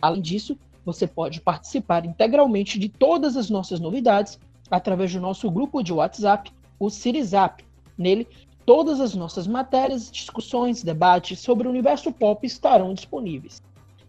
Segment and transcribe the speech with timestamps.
[0.00, 4.38] Além disso, você pode participar integralmente de todas as nossas novidades
[4.70, 7.64] através do nosso grupo de WhatsApp, o CityZap.
[7.96, 8.26] Nele,
[8.66, 13.62] todas as nossas matérias, discussões, debates sobre o universo pop estarão disponíveis.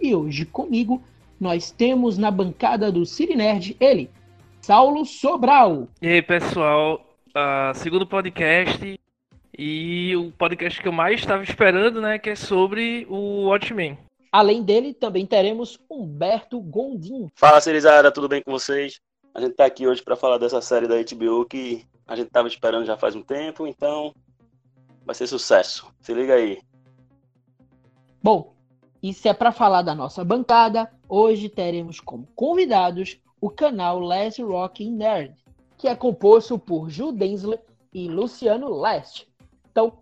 [0.00, 1.02] E hoje comigo
[1.38, 4.10] nós temos na bancada do City Nerd ele,
[4.60, 5.88] Saulo Sobral.
[6.02, 7.00] E aí, pessoal,
[7.34, 9.00] ah, segundo podcast
[9.56, 13.98] e o podcast que eu mais estava esperando, né, que é sobre o Watchmen.
[14.32, 17.28] Além dele, também teremos Humberto Gondim.
[17.34, 19.00] Fala, Cerizada, tudo bem com vocês?
[19.34, 22.48] A gente tá aqui hoje para falar dessa série da HBO que a gente tava
[22.48, 24.12] esperando já faz um tempo, então
[25.04, 25.92] vai ser sucesso.
[26.00, 26.60] Se liga aí.
[28.22, 28.54] Bom,
[29.02, 34.42] e se é para falar da nossa bancada, hoje teremos como convidados o canal Last
[34.42, 35.34] Rock Nerd,
[35.78, 37.62] que é composto por Ju Densler
[37.92, 39.29] e Luciano Leste.
[39.70, 39.92] Então,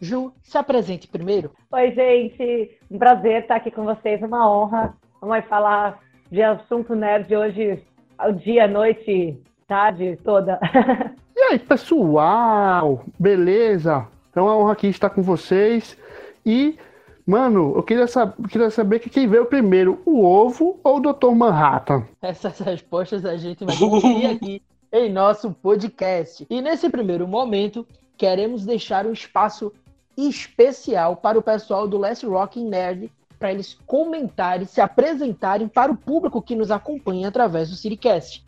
[0.00, 1.50] Ju, se apresente primeiro.
[1.72, 2.78] Oi, gente.
[2.88, 4.96] Um prazer estar aqui com vocês, uma honra.
[5.20, 5.98] Vamos falar
[6.30, 7.82] de assunto nerd hoje,
[8.16, 9.36] ao dia, noite,
[9.66, 10.58] tarde toda.
[11.40, 13.04] E aí, pessoal?
[13.16, 14.08] Beleza?
[14.28, 15.96] Então é uma honra aqui estar com vocês.
[16.44, 16.76] E,
[17.24, 21.30] mano, eu queria, sab queria saber que quem veio primeiro, o ovo ou o Dr.
[21.30, 22.08] Manhattan?
[22.20, 24.62] Essas respostas a gente vai conseguir aqui
[24.92, 26.44] em nosso podcast.
[26.50, 27.86] E nesse primeiro momento,
[28.18, 29.72] queremos deixar um espaço
[30.16, 35.96] especial para o pessoal do Last Rock Nerd para eles comentarem, se apresentarem para o
[35.96, 38.44] público que nos acompanha através do Citycast.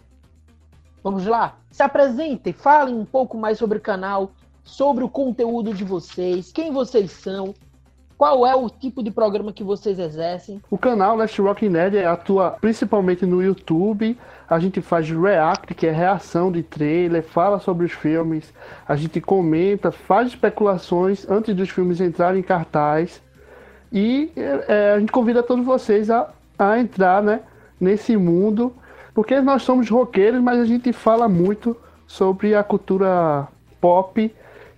[1.02, 1.58] Vamos lá?
[1.70, 4.32] Se apresentem, falem um pouco mais sobre o canal,
[4.64, 7.54] sobre o conteúdo de vocês, quem vocês são,
[8.20, 10.60] qual é o tipo de programa que vocês exercem.
[10.70, 14.14] O canal Last Rock Nerd atua principalmente no YouTube.
[14.46, 18.52] A gente faz react, que é reação de trailer, fala sobre os filmes,
[18.86, 23.22] a gente comenta, faz especulações antes dos filmes entrarem em cartaz.
[23.90, 26.28] E é, a gente convida todos vocês a,
[26.58, 27.40] a entrar né,
[27.80, 28.74] nesse mundo,
[29.14, 31.74] porque nós somos roqueiros, mas a gente fala muito
[32.06, 33.48] sobre a cultura
[33.80, 34.30] pop,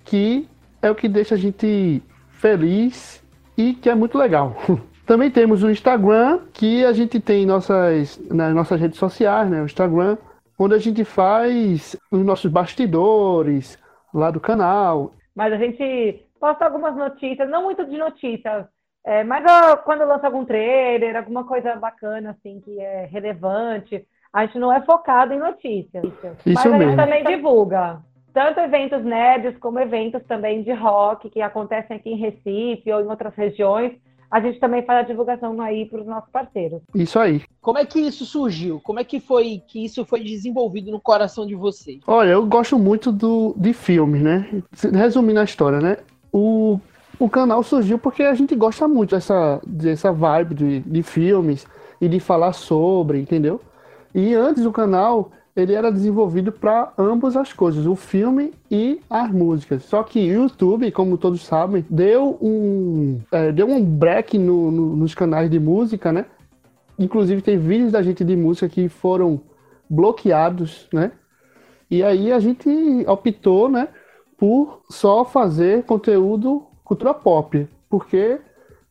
[0.05, 0.49] que
[0.81, 2.01] é o que deixa a gente
[2.31, 3.21] feliz
[3.57, 4.57] e que é muito legal.
[5.07, 9.61] Também temos o Instagram, que a gente tem nossas, nas nossas redes sociais, né?
[9.61, 10.17] O Instagram,
[10.59, 13.79] onde a gente faz os nossos bastidores
[14.15, 15.13] lá do canal.
[15.35, 18.67] Mas a gente posta algumas notícias, não muito de notícias,
[19.05, 24.47] é, mas ó, quando lança algum trailer, alguma coisa bacana, assim, que é relevante, a
[24.47, 26.05] gente não é focado em notícias.
[26.05, 26.97] Isso mas a gente mesmo.
[26.97, 28.01] também divulga.
[28.33, 33.07] Tanto eventos nerds como eventos também de rock que acontecem aqui em Recife ou em
[33.07, 33.93] outras regiões.
[34.31, 36.81] A gente também faz a divulgação aí para os nossos parceiros.
[36.95, 37.43] Isso aí.
[37.61, 38.81] Como é que isso surgiu?
[38.81, 42.01] Como é que foi que isso foi desenvolvido no coração de vocês?
[42.07, 44.49] Olha, eu gosto muito do, de filmes, né?
[44.95, 45.99] Resumindo a história, né?
[46.33, 46.81] O,
[47.19, 51.67] o canal surgiu porque a gente gosta muito dessa, dessa vibe de, de filmes.
[52.03, 53.61] e de falar sobre, entendeu?
[54.13, 59.31] E antes o canal ele era desenvolvido para ambas as coisas, o filme e as
[59.31, 59.85] músicas.
[59.85, 64.97] Só que o YouTube, como todos sabem, deu um, é, deu um break no, no,
[64.97, 66.25] nos canais de música, né?
[66.99, 69.41] Inclusive tem vídeos da gente de música que foram
[69.89, 71.13] bloqueados, né?
[71.91, 72.71] E aí a gente
[73.07, 73.89] optou, né,
[74.39, 78.41] por só fazer conteúdo cultura pop, porque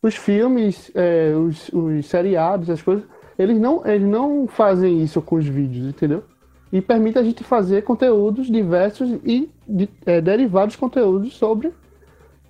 [0.03, 3.03] os filmes, é, os, os seriados, as coisas,
[3.37, 6.23] eles não, eles não fazem isso com os vídeos, entendeu?
[6.71, 11.73] E permite a gente fazer conteúdos diversos e de, é, derivados conteúdos sobre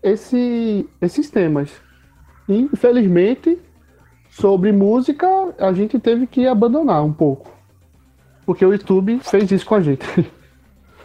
[0.03, 1.81] esse, esses temas.
[2.47, 3.57] E, infelizmente,
[4.29, 5.27] sobre música,
[5.57, 7.51] a gente teve que abandonar um pouco.
[8.45, 10.05] Porque o YouTube fez isso com a gente.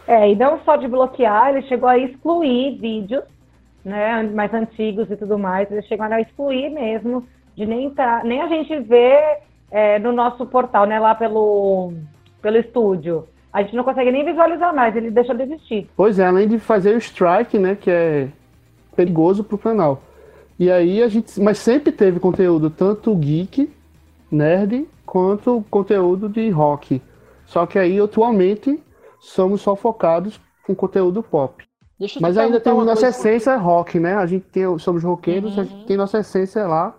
[0.09, 3.25] É, e não só de bloquear, ele chegou a excluir vídeos
[3.87, 8.41] né, mais antigos e tudo mais, eles chegaram a excluir mesmo, de nem entrar, nem
[8.41, 9.39] a gente ver
[9.71, 11.93] é, no nosso portal, né, lá pelo
[12.41, 13.27] pelo estúdio.
[13.51, 15.89] A gente não consegue nem visualizar mais, ele deixa de existir.
[15.95, 18.27] Pois é, além de fazer o strike, né, que é
[18.95, 20.01] perigoso pro canal.
[20.59, 23.71] E aí a gente, mas sempre teve conteúdo tanto geek,
[24.29, 27.01] nerd, quanto conteúdo de rock.
[27.45, 28.83] Só que aí atualmente
[29.19, 31.63] somos só focados com conteúdo pop.
[32.19, 34.15] Mas ainda temos nossa essência rock, né?
[34.15, 35.61] A gente tem, somos roqueiros, uhum.
[35.61, 36.93] a gente tem nossa essência lá.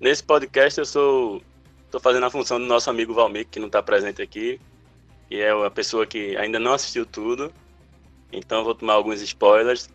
[0.00, 1.42] nesse podcast eu sou
[1.90, 4.60] tô fazendo a função do nosso amigo Valmir, que não está presente aqui,
[5.30, 7.52] e é a pessoa que ainda não assistiu tudo.
[8.30, 9.88] Então eu vou tomar alguns spoilers.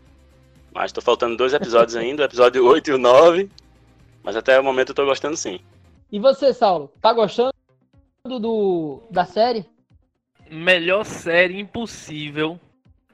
[0.73, 3.49] Mas tô faltando dois episódios ainda, o episódio 8 e o 9.
[4.23, 5.59] Mas até o momento eu tô gostando sim.
[6.11, 7.53] E você, Saulo, tá gostando
[8.25, 9.65] do, da série?
[10.49, 12.59] Melhor série impossível.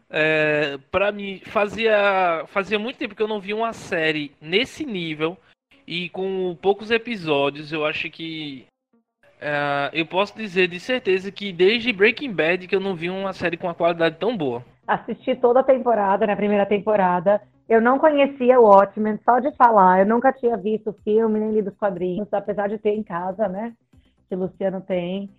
[0.09, 5.37] É, para mim, fazia, fazia muito tempo que eu não vi uma série nesse nível
[5.87, 7.71] e com poucos episódios.
[7.71, 8.65] Eu acho que
[9.39, 13.33] é, eu posso dizer de certeza que desde Breaking Bad que eu não vi uma
[13.33, 14.63] série com uma qualidade tão boa.
[14.89, 17.39] Assisti toda a temporada, na primeira temporada.
[17.67, 19.99] Eu não conhecia o Watchmen, só de falar.
[19.99, 23.47] Eu nunca tinha visto o filme, nem lido os quadrinhos, apesar de ter em casa,
[23.47, 23.73] né?
[24.27, 25.29] Que o Luciano tem.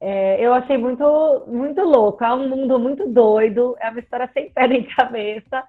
[0.00, 2.24] É, eu achei muito, muito louco.
[2.24, 3.76] É um mundo muito doido.
[3.78, 5.62] É uma história sem pé nem cabeça.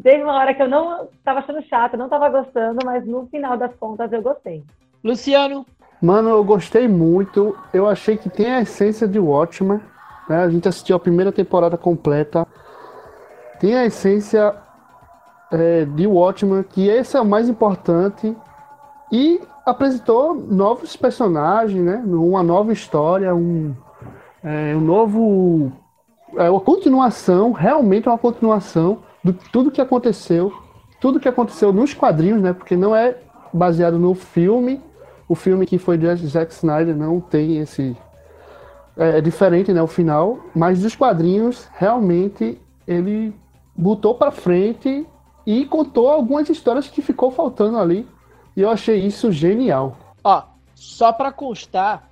[0.00, 3.56] Teve uma hora que eu não estava achando chato, não estava gostando, mas no final
[3.56, 4.62] das contas eu gostei.
[5.02, 5.66] Luciano?
[6.00, 7.56] Mano, eu gostei muito.
[7.72, 9.80] Eu achei que tem a essência de Watchmen.
[10.28, 10.36] Né?
[10.36, 12.46] A gente assistiu a primeira temporada completa.
[13.58, 14.54] Tem a essência
[15.50, 18.36] é, de Watchmen, que esse é o mais importante,
[19.10, 22.02] e apresentou novos personagens, né?
[22.06, 23.74] Uma nova história, um,
[24.42, 25.72] é, um novo.
[26.36, 30.52] É uma continuação, realmente uma continuação de tudo que aconteceu,
[31.00, 32.52] tudo que aconteceu nos quadrinhos, né?
[32.52, 33.16] Porque não é
[33.52, 34.80] baseado no filme.
[35.28, 37.96] O filme que foi de Zack Snyder não tem esse.
[38.96, 39.82] É, é diferente, né?
[39.82, 43.34] O final, mas dos quadrinhos, realmente ele
[43.76, 45.06] botou para frente
[45.46, 48.08] e contou algumas histórias que ficou faltando ali.
[48.56, 49.96] E eu achei isso genial.
[50.24, 50.42] Ó,
[50.74, 52.10] só para constar,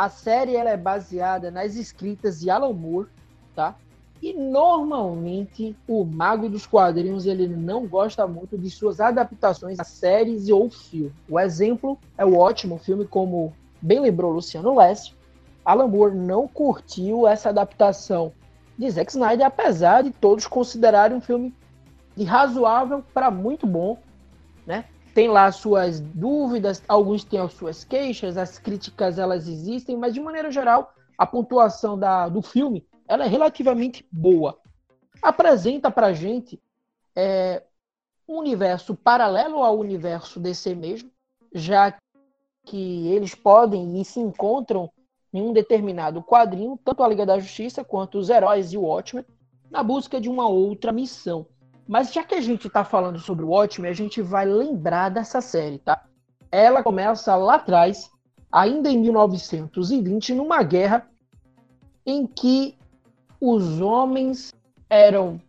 [0.00, 3.08] A série ela é baseada nas escritas de Alan Moore,
[3.54, 3.76] tá?
[4.22, 10.48] E normalmente o mago dos quadrinhos ele não gosta muito de suas adaptações a séries
[10.48, 11.12] ou filme.
[11.28, 13.52] O exemplo é o ótimo filme, como
[13.82, 15.14] bem lembrou Luciano Lécio.
[15.62, 18.32] Alan Moore não curtiu essa adaptação
[18.80, 21.54] de Zack Snyder, apesar de todos considerarem um filme
[22.16, 23.98] de razoável para muito bom,
[24.66, 24.86] né?
[25.14, 30.20] Tem lá suas dúvidas, alguns têm as suas queixas, as críticas elas existem, mas de
[30.20, 34.58] maneira geral a pontuação da, do filme ela é relativamente boa.
[35.20, 36.58] Apresenta para gente
[37.14, 37.62] é,
[38.26, 41.10] um universo paralelo ao universo DC mesmo,
[41.52, 41.94] já
[42.64, 44.90] que eles podem e se encontram
[45.32, 49.24] em um determinado quadrinho, tanto a Liga da Justiça quanto os heróis e o Watchmen,
[49.70, 51.46] na busca de uma outra missão.
[51.86, 55.40] Mas já que a gente está falando sobre o Watchmen, a gente vai lembrar dessa
[55.40, 56.04] série, tá?
[56.50, 58.10] Ela começa lá atrás,
[58.50, 61.08] ainda em 1920, numa guerra
[62.04, 62.76] em que
[63.40, 64.52] os homens
[64.88, 65.40] eram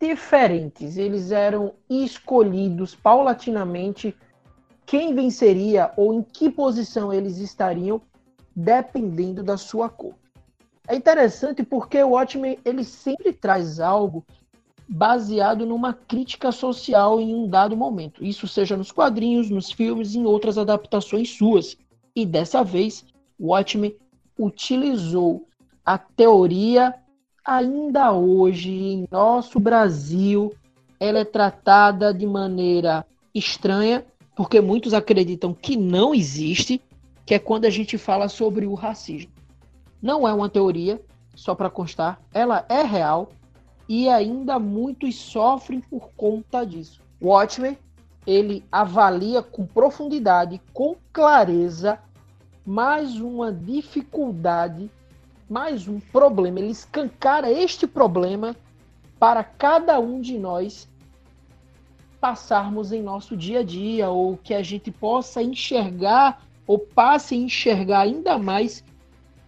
[0.00, 4.16] diferentes, eles eram escolhidos paulatinamente
[4.86, 8.00] quem venceria ou em que posição eles estariam
[8.58, 10.14] dependendo da sua cor.
[10.86, 14.24] É interessante porque o Watchmen ele sempre traz algo
[14.88, 18.24] baseado numa crítica social em um dado momento.
[18.24, 21.76] Isso seja nos quadrinhos, nos filmes em outras adaptações suas.
[22.16, 23.04] E dessa vez,
[23.38, 23.94] Watchmen
[24.38, 25.46] utilizou
[25.84, 26.94] a teoria
[27.44, 30.54] ainda hoje em nosso Brasil
[31.00, 36.80] ela é tratada de maneira estranha, porque muitos acreditam que não existe,
[37.28, 39.30] que é quando a gente fala sobre o racismo.
[40.00, 40.98] Não é uma teoria,
[41.34, 43.28] só para constar, ela é real
[43.86, 47.02] e ainda muitos sofrem por conta disso.
[47.20, 47.76] Watchmen,
[48.26, 51.98] ele avalia com profundidade, com clareza,
[52.64, 54.90] mais uma dificuldade,
[55.50, 56.60] mais um problema.
[56.60, 58.56] Ele escancara este problema
[59.18, 60.88] para cada um de nós
[62.18, 67.38] passarmos em nosso dia a dia, ou que a gente possa enxergar ou passe a
[67.38, 68.84] enxergar ainda mais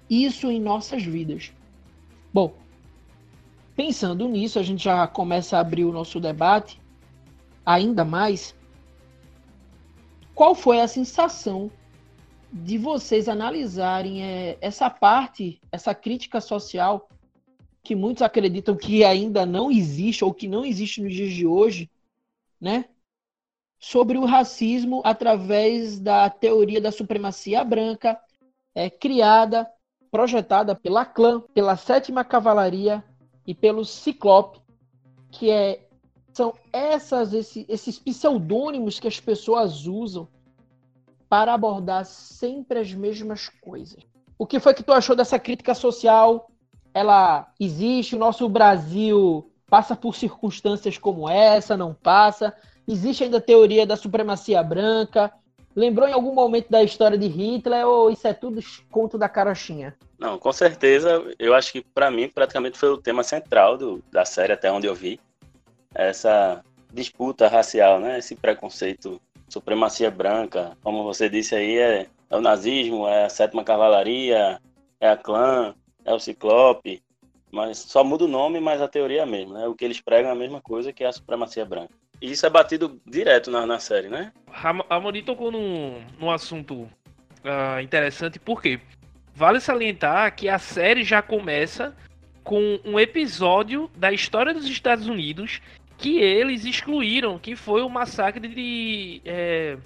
[0.09, 1.53] isso em nossas vidas.
[2.33, 2.55] Bom,
[3.77, 6.81] pensando nisso, a gente já começa a abrir o nosso debate
[7.65, 8.57] ainda mais.
[10.35, 11.71] Qual foi a sensação
[12.51, 17.09] de vocês analisarem é, essa parte, essa crítica social
[17.83, 21.91] que muitos acreditam que ainda não existe ou que não existe nos dias de hoje,
[22.61, 22.87] né?
[23.81, 28.21] Sobre o racismo através da teoria da supremacia branca,
[28.75, 29.67] é, criada,
[30.11, 33.03] projetada pela clã, pela sétima cavalaria
[33.47, 34.61] e pelo Ciclope,
[35.31, 35.89] que é,
[36.31, 40.29] são essas, esses, esses pseudônimos que as pessoas usam
[41.27, 44.03] para abordar sempre as mesmas coisas.
[44.39, 46.51] O que foi que tu achou dessa crítica social?
[46.93, 52.55] Ela existe, o nosso Brasil passa por circunstâncias como essa, não passa?
[52.91, 55.33] Existe ainda a teoria da supremacia branca.
[55.77, 59.97] Lembrou em algum momento da história de Hitler ou isso é tudo conto da carochinha?
[60.19, 61.25] Não, com certeza.
[61.39, 64.89] Eu acho que para mim praticamente foi o tema central do, da série até onde
[64.89, 65.21] eu vi.
[65.95, 68.19] Essa disputa racial, né?
[68.19, 73.63] Esse preconceito, supremacia branca, como você disse aí, é, é o nazismo, é a sétima
[73.63, 74.61] cavalaria,
[75.01, 77.01] é a clã, é o ciclope,
[77.53, 79.69] mas só muda o nome, mas a teoria é a mesma, né?
[79.69, 81.95] O que eles pregam é a mesma coisa que é a supremacia branca.
[82.21, 84.33] E isso é batido direto na, na série, né?
[84.89, 88.81] A Moni tocou num, num assunto uh, interessante, porque
[89.35, 91.97] vale salientar que a série já começa
[92.45, 95.61] com um episódio da história dos Estados Unidos
[95.97, 99.21] que eles excluíram, que foi o massacre de.
[99.25, 99.77] É,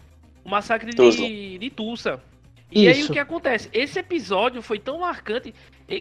[0.45, 2.23] o massacre de, de Tulsa.
[2.71, 3.01] E Isso.
[3.01, 3.69] aí o que acontece?
[3.73, 5.55] Esse episódio foi tão marcante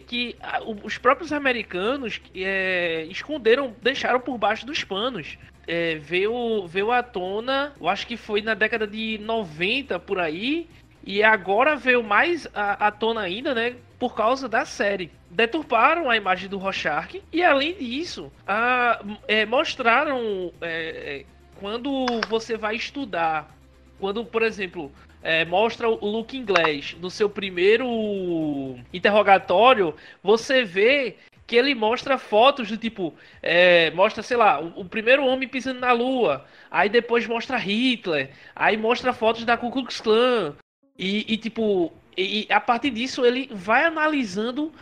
[0.06, 0.36] que
[0.82, 7.72] os próprios americanos é, esconderam, deixaram por baixo dos panos é, veio, veio à tona,
[7.80, 10.68] eu acho que foi na década de 90 por aí,
[11.06, 13.76] e agora veio mais à, à tona ainda, né?
[13.98, 15.10] Por causa da série.
[15.30, 21.24] Deturparam a imagem do Rorschach e, além disso, a, é, mostraram é, é,
[21.60, 23.54] quando você vai estudar,
[23.98, 24.90] quando, por exemplo,
[25.22, 32.68] é, mostra o Luke inglês no seu primeiro interrogatório, você vê que ele mostra fotos
[32.68, 37.26] do tipo, é, mostra, sei lá, o, o, primeiro homem pisando na lua, aí depois
[37.26, 40.54] mostra Hitler, aí mostra fotos da Ku Klux Klan,
[40.98, 44.72] e, e tipo, e, a partir disso ele vai analisando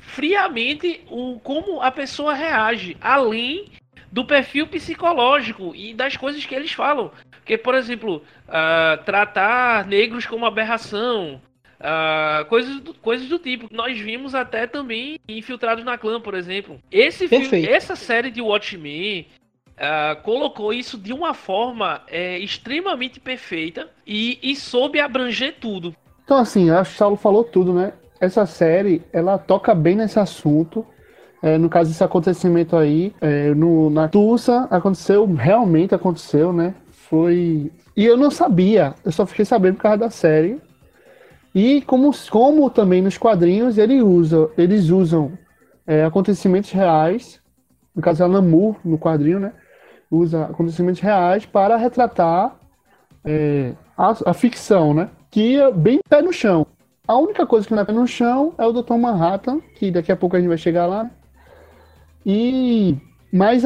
[0.00, 3.70] friamente o, como a pessoa reage, além
[4.10, 7.12] do perfil psicológico e das coisas que eles falam.
[7.30, 11.40] Porque, por exemplo, uh, tratar negros como aberração,
[11.78, 13.68] Uh, coisas, do, coisas do tipo.
[13.70, 16.80] Nós vimos até também Infiltrados na Clã, por exemplo.
[16.90, 19.26] Esse filme, essa série de Watchmen
[19.78, 25.94] uh, colocou isso de uma forma é, extremamente perfeita e, e soube abranger tudo.
[26.24, 27.92] Então, assim, acho que o Saulo falou tudo, né?
[28.20, 30.84] Essa série, ela toca bem nesse assunto.
[31.40, 36.74] É, no caso desse acontecimento aí, é, no, na Tulsa, aconteceu, realmente aconteceu, né?
[36.90, 37.70] Foi.
[37.96, 40.60] E eu não sabia, eu só fiquei sabendo por causa da série.
[41.58, 45.32] E como, como também nos quadrinhos ele usa, eles usam
[45.84, 47.40] é, acontecimentos reais,
[47.92, 49.52] no caso Alan Moore, no quadrinho, né?
[50.08, 52.56] Usa acontecimentos reais para retratar
[53.24, 55.10] é, a, a, ficção, né?
[55.32, 56.64] Que é bem pé no chão.
[57.08, 58.94] A única coisa que não é pé no chão é o Dr.
[58.94, 61.10] Manhattan, que daqui a pouco a gente vai chegar lá.
[62.24, 62.96] E
[63.32, 63.64] mas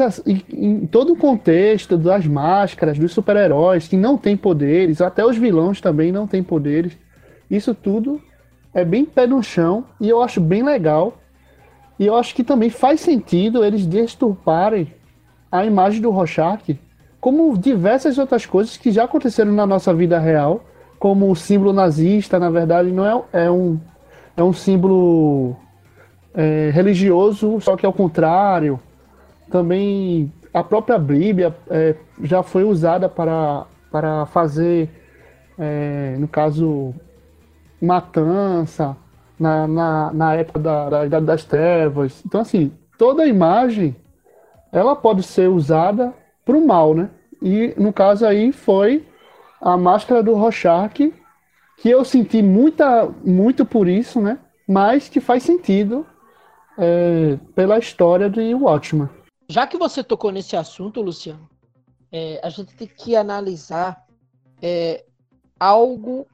[0.51, 5.79] em todo o contexto das máscaras, dos super-heróis que não têm poderes, até os vilões
[5.79, 6.97] também não têm poderes.
[7.53, 8.19] Isso tudo
[8.73, 11.13] é bem pé no chão e eu acho bem legal.
[11.99, 14.91] E eu acho que também faz sentido eles desturparem
[15.51, 16.79] a imagem do Rorschach,
[17.21, 20.65] como diversas outras coisas que já aconteceram na nossa vida real,
[20.97, 23.79] como o símbolo nazista, na verdade, não é, é um,
[24.35, 25.55] é um símbolo
[26.33, 28.79] é, religioso, só que ao contrário.
[29.51, 34.89] Também a própria Bíblia é, já foi usada para, para fazer,
[35.59, 36.95] é, no caso,
[37.83, 38.95] matança
[39.37, 42.23] na, na, na época da, da Idade das Trevas.
[42.25, 43.93] Então, assim, toda imagem
[44.71, 46.13] ela pode ser usada
[46.45, 47.09] para o mal, né?
[47.41, 49.05] E no caso aí foi
[49.61, 51.13] a máscara do Rorschach,
[51.77, 54.39] que eu senti muita, muito por isso, né?
[54.67, 56.05] Mas que faz sentido
[56.77, 59.09] é, pela história de Watchman.
[59.49, 61.49] Já que você tocou nesse assunto, Luciano,
[62.11, 64.05] é, a gente tem que analisar
[64.61, 65.03] é,
[65.59, 66.25] algo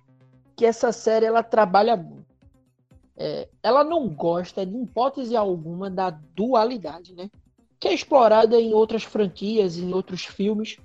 [0.60, 2.06] que essa série ela trabalha.
[3.16, 7.32] É, ela não gosta de hipótese alguma da dualidade, né?
[7.80, 10.76] Que é explorada em outras franquias, em outros filmes.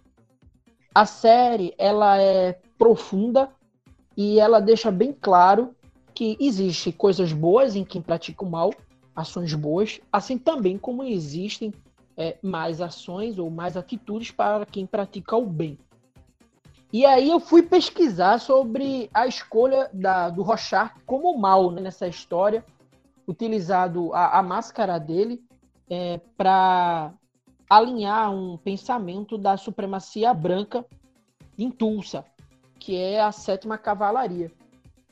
[0.95, 3.51] A série ela é profunda
[4.17, 5.75] e ela deixa bem claro
[6.15, 8.73] que existe coisas boas em quem pratica o mal,
[9.13, 11.75] ações boas, assim também como existem
[12.17, 15.77] é, mais ações ou mais atitudes para quem pratica o bem.
[16.95, 22.07] E aí eu fui pesquisar sobre a escolha da, do Rochard como mal né, nessa
[22.07, 22.65] história,
[23.27, 25.43] utilizado a, a máscara dele
[25.91, 27.13] é, para
[27.69, 30.87] alinhar um pensamento da supremacia branca
[31.59, 32.25] em Tulsa,
[32.79, 34.53] que é a sétima cavalaria.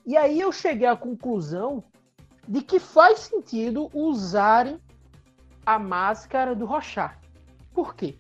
[0.07, 1.83] E aí eu cheguei à conclusão
[2.47, 4.79] de que faz sentido usarem
[5.67, 7.19] a máscara do Rochard.
[7.75, 8.17] Por quê?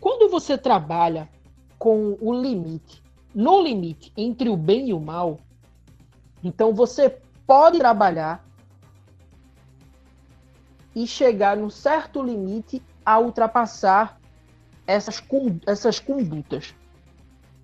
[0.00, 1.33] Quando você trabalha
[1.78, 3.02] com o limite,
[3.34, 5.38] no limite entre o bem e o mal,
[6.42, 8.44] então você pode trabalhar
[10.94, 14.20] e chegar num certo limite a ultrapassar
[14.86, 15.22] essas,
[15.66, 16.74] essas condutas.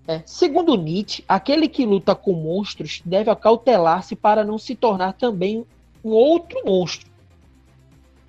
[0.07, 0.21] É.
[0.25, 5.65] Segundo Nietzsche, aquele que luta com monstros deve acautelar-se para não se tornar também
[6.03, 7.09] um outro monstro.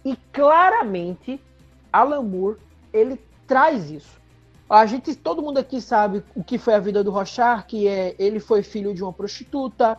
[0.04, 1.40] E claramente,
[1.92, 2.58] Alan Moore,
[2.92, 4.20] ele traz isso.
[4.72, 8.16] A gente, todo mundo aqui sabe o que foi a vida do Rochard, que é
[8.18, 9.98] ele foi filho de uma prostituta,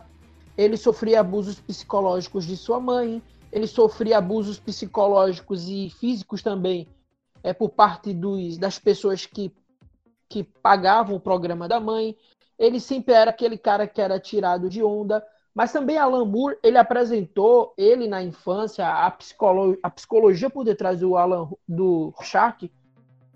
[0.58, 6.88] ele sofria abusos psicológicos de sua mãe, ele sofria abusos psicológicos e físicos também
[7.44, 9.54] é por parte dos, das pessoas que,
[10.28, 12.16] que pagavam o programa da mãe.
[12.58, 15.24] Ele sempre era aquele cara que era tirado de onda.
[15.54, 20.98] Mas também Alan Moore, ele apresentou, ele na infância, a, psicolo, a psicologia por detrás
[20.98, 22.72] do Alan do Shark,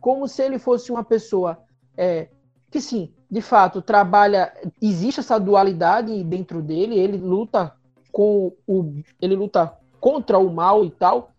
[0.01, 1.59] como se ele fosse uma pessoa
[1.97, 2.29] é,
[2.71, 7.75] que sim, de fato, trabalha, existe essa dualidade dentro dele, ele luta
[8.13, 11.33] com o ele luta contra o mal e tal,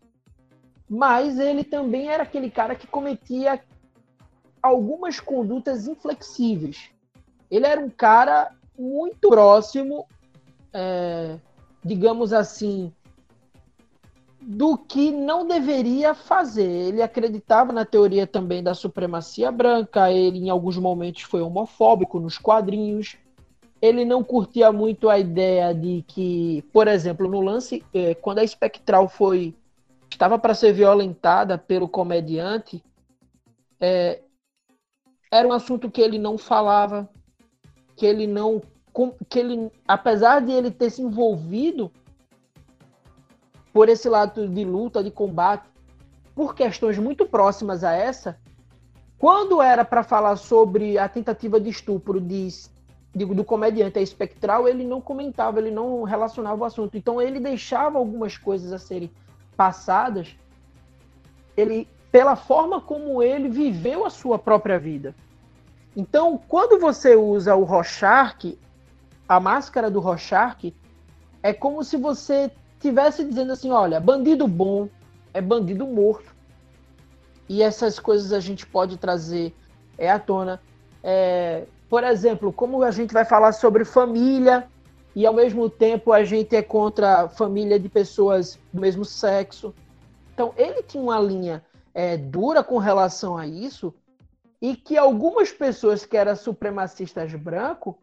[0.90, 3.62] mas ele também era aquele cara que cometia
[4.62, 6.90] algumas condutas inflexíveis.
[7.50, 10.06] Ele era um cara muito próximo,
[10.74, 11.38] é,
[11.84, 12.94] digamos assim,
[14.52, 16.68] do que não deveria fazer.
[16.68, 22.40] Ele acreditava na teoria também da supremacia branca, ele em alguns momentos foi homofóbico nos
[22.40, 23.16] quadrinhos.
[23.80, 28.44] Ele não curtia muito a ideia de que, por exemplo, no lance, é, quando a
[28.44, 29.54] Espectral foi
[30.10, 32.84] estava para ser violentada pelo comediante,
[33.80, 34.20] é,
[35.32, 37.08] era um assunto que ele não falava,
[37.96, 38.64] que ele não,
[39.30, 41.92] que ele, apesar de ele ter se envolvido
[43.74, 45.68] por esse lado de luta, de combate,
[46.36, 48.38] por questões muito próximas a essa,
[49.18, 52.48] quando era para falar sobre a tentativa de estupro de,
[53.14, 56.98] digo, do comediante é espectral, ele não comentava, ele não relacionava o assunto.
[56.98, 59.12] Então ele deixava algumas coisas a serem
[59.58, 60.36] passadas,
[61.58, 65.14] ele pela forma como ele viveu a sua própria vida.
[65.96, 68.58] Então, quando você usa o Rorschach,
[69.28, 70.74] a máscara do Rorschach,
[71.44, 74.88] é como se você tivesse dizendo assim, olha, bandido bom
[75.34, 76.34] é bandido morto.
[77.48, 79.54] E essas coisas a gente pode trazer
[79.98, 80.62] é, à tona.
[81.04, 84.68] É, por exemplo, como a gente vai falar sobre família
[85.16, 89.74] e ao mesmo tempo a gente é contra a família de pessoas do mesmo sexo.
[90.34, 91.64] Então ele tinha uma linha
[91.94, 93.94] é, dura com relação a isso
[94.62, 97.96] e que algumas pessoas que eram supremacistas brancos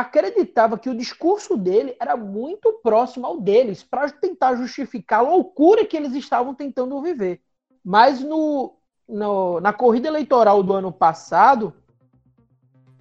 [0.00, 5.84] acreditava que o discurso dele era muito próximo ao deles para tentar justificar a loucura
[5.84, 7.40] que eles estavam tentando viver.
[7.84, 8.76] Mas no,
[9.08, 11.74] no, na corrida eleitoral do ano passado,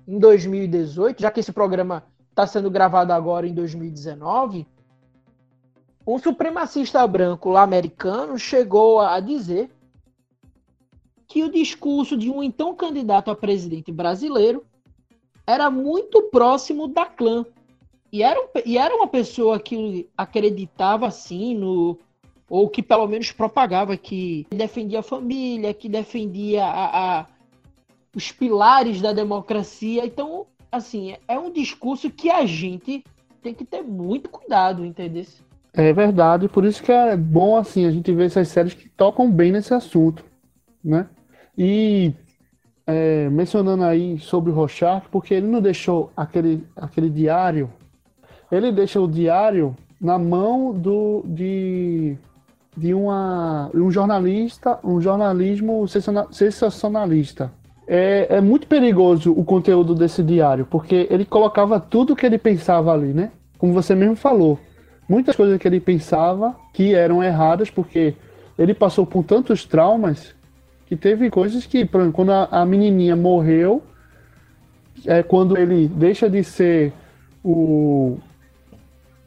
[0.08, 4.66] em 2018, já que esse programa está sendo gravado agora em 2019,
[6.06, 9.70] um supremacista branco lá americano chegou a dizer
[11.28, 14.66] que o discurso de um então candidato a presidente brasileiro
[15.48, 17.46] era muito próximo da clã.
[18.12, 21.98] E era, e era uma pessoa que acreditava assim no.
[22.50, 27.26] Ou que pelo menos propagava que defendia a família, que defendia a, a
[28.16, 30.06] os pilares da democracia.
[30.06, 33.04] Então, assim, é um discurso que a gente
[33.42, 35.26] tem que ter muito cuidado, entendeu?
[35.74, 39.30] É verdade, por isso que é bom assim a gente ver essas séries que tocam
[39.30, 40.26] bem nesse assunto,
[40.84, 41.08] né?
[41.56, 42.14] E
[42.88, 47.70] é, mencionando aí sobre o Rorschach, porque ele não deixou aquele, aquele diário,
[48.52, 52.16] ele deixa o diário na mão do, de,
[52.76, 55.86] de uma, um jornalista, um jornalismo
[56.32, 57.52] sensacionalista
[57.88, 62.92] é, é muito perigoso o conteúdo desse diário, porque ele colocava tudo que ele pensava
[62.92, 63.32] ali, né?
[63.58, 64.60] Como você mesmo falou.
[65.08, 68.14] Muitas coisas que ele pensava que eram erradas, porque
[68.60, 70.36] ele passou por tantos traumas
[70.88, 73.84] que teve coisas que, por exemplo, quando a, a menininha morreu,
[75.06, 76.94] é quando ele deixa de ser
[77.44, 78.18] o,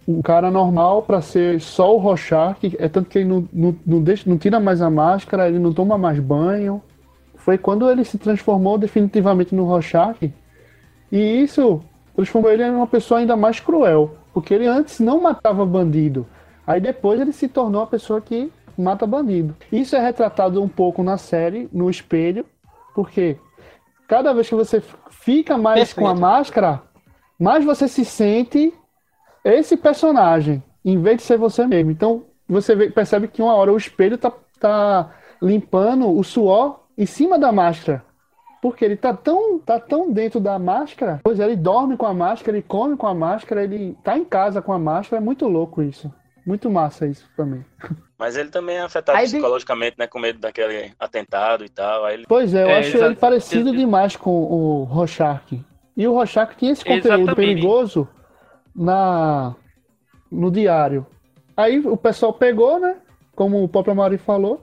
[0.06, 3.76] o cara normal para ser só o Rochard, que é tanto que ele não, não,
[3.86, 6.82] não, deixa, não tira mais a máscara, ele não toma mais banho
[7.40, 10.32] foi quando ele se transformou definitivamente no Rorschach.
[11.10, 11.82] E isso
[12.14, 14.14] transformou ele em uma pessoa ainda mais cruel.
[14.32, 16.26] Porque ele antes não matava bandido.
[16.66, 19.54] Aí depois ele se tornou a pessoa que mata bandido.
[19.70, 22.44] Isso é retratado um pouco na série, no espelho,
[22.94, 23.36] porque
[24.08, 26.00] cada vez que você fica mais Perfeito.
[26.00, 26.82] com a máscara,
[27.38, 28.74] mais você se sente
[29.44, 31.90] esse personagem, em vez de ser você mesmo.
[31.90, 37.06] Então você vê, percebe que uma hora o espelho tá, tá limpando o suor em
[37.06, 38.04] cima da máscara.
[38.60, 41.20] Porque ele tá tão, tá tão dentro da máscara.
[41.24, 44.24] Pois é, ele dorme com a máscara, ele come com a máscara, ele tá em
[44.24, 45.22] casa com a máscara.
[45.22, 46.12] É muito louco isso.
[46.44, 47.64] Muito massa isso também.
[48.20, 50.06] Mas ele também é afetado aí psicologicamente, né?
[50.06, 52.06] Com medo daquele atentado e tal.
[52.10, 52.26] Ele...
[52.28, 55.58] Pois é, eu é, acho ele parecido demais com o Rorschach.
[55.96, 57.34] E o Rorschach tinha esse conteúdo exatamente.
[57.34, 58.06] perigoso
[58.76, 59.56] na
[60.30, 61.06] no diário.
[61.56, 62.98] Aí o pessoal pegou, né?
[63.34, 64.62] Como o próprio Mari falou,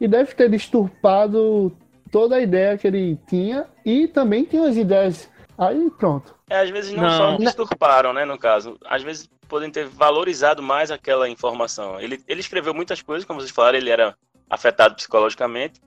[0.00, 1.72] e deve ter disturpado
[2.10, 5.30] toda a ideia que ele tinha e também tinha as ideias.
[5.56, 6.34] Aí pronto.
[6.50, 7.10] É, às vezes não, não.
[7.10, 8.76] só disturparam, né, no caso.
[8.84, 12.00] Às vezes podem ter valorizado mais aquela informação.
[12.00, 14.16] Ele, ele escreveu muitas coisas, como vocês falaram, ele era
[14.48, 15.80] afetado psicologicamente.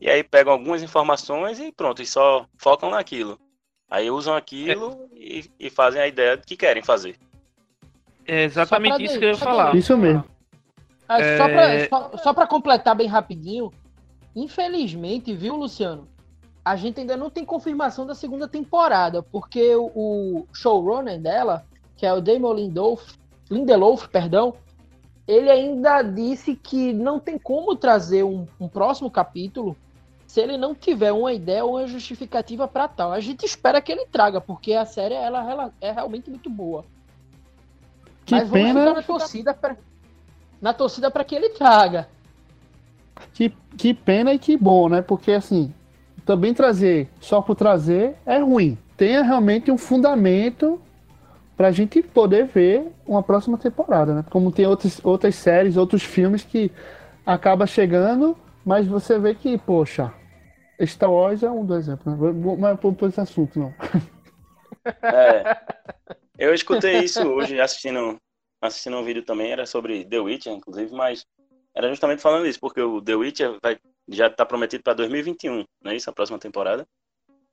[0.00, 3.38] E aí pegam algumas informações e pronto, e só focam naquilo.
[3.90, 5.16] Aí usam aquilo é.
[5.16, 7.16] e, e, fazem a ideia que querem fazer.
[8.26, 9.74] É exatamente isso que eu ia falar.
[9.74, 10.24] Isso mesmo.
[11.08, 11.88] Ah, é...
[12.22, 13.72] Só para completar bem rapidinho,
[14.36, 16.06] infelizmente, viu, Luciano?
[16.62, 21.64] A gente ainda não tem confirmação da segunda temporada, porque o, o showrunner dela,
[21.98, 23.18] que é o Damon Lindelof,
[23.50, 24.54] Lindelof, perdão,
[25.26, 29.76] ele ainda disse que não tem como trazer um, um próximo capítulo
[30.26, 33.12] se ele não tiver uma ideia ou uma justificativa para tal.
[33.12, 36.84] A gente espera que ele traga, porque a série ela, ela é realmente muito boa.
[38.24, 38.94] Que Mas vamos pena.
[38.94, 39.76] na torcida pra
[40.60, 42.08] na torcida para que ele traga.
[43.32, 45.02] Que, que pena e que bom, né?
[45.02, 45.72] Porque assim,
[46.24, 48.76] também trazer só por trazer é ruim.
[48.96, 50.80] Tenha realmente um fundamento
[51.58, 54.24] pra gente poder ver uma próxima temporada, né?
[54.30, 56.70] Como tem outras, outras séries, outros filmes que
[57.26, 60.14] acaba chegando, mas você vê que, poxa,
[60.80, 62.56] Star Wars é um dos exemplos, né?
[62.58, 63.74] Mas por esse assunto, não.
[65.02, 65.60] É,
[66.38, 68.16] eu escutei isso hoje assistindo
[68.60, 71.26] assistindo um vídeo também, era sobre The Witcher, inclusive, mas
[71.74, 75.92] era justamente falando isso, porque o The Witcher vai, já está prometido para 2021, não
[75.92, 76.08] é isso?
[76.08, 76.86] A próxima temporada.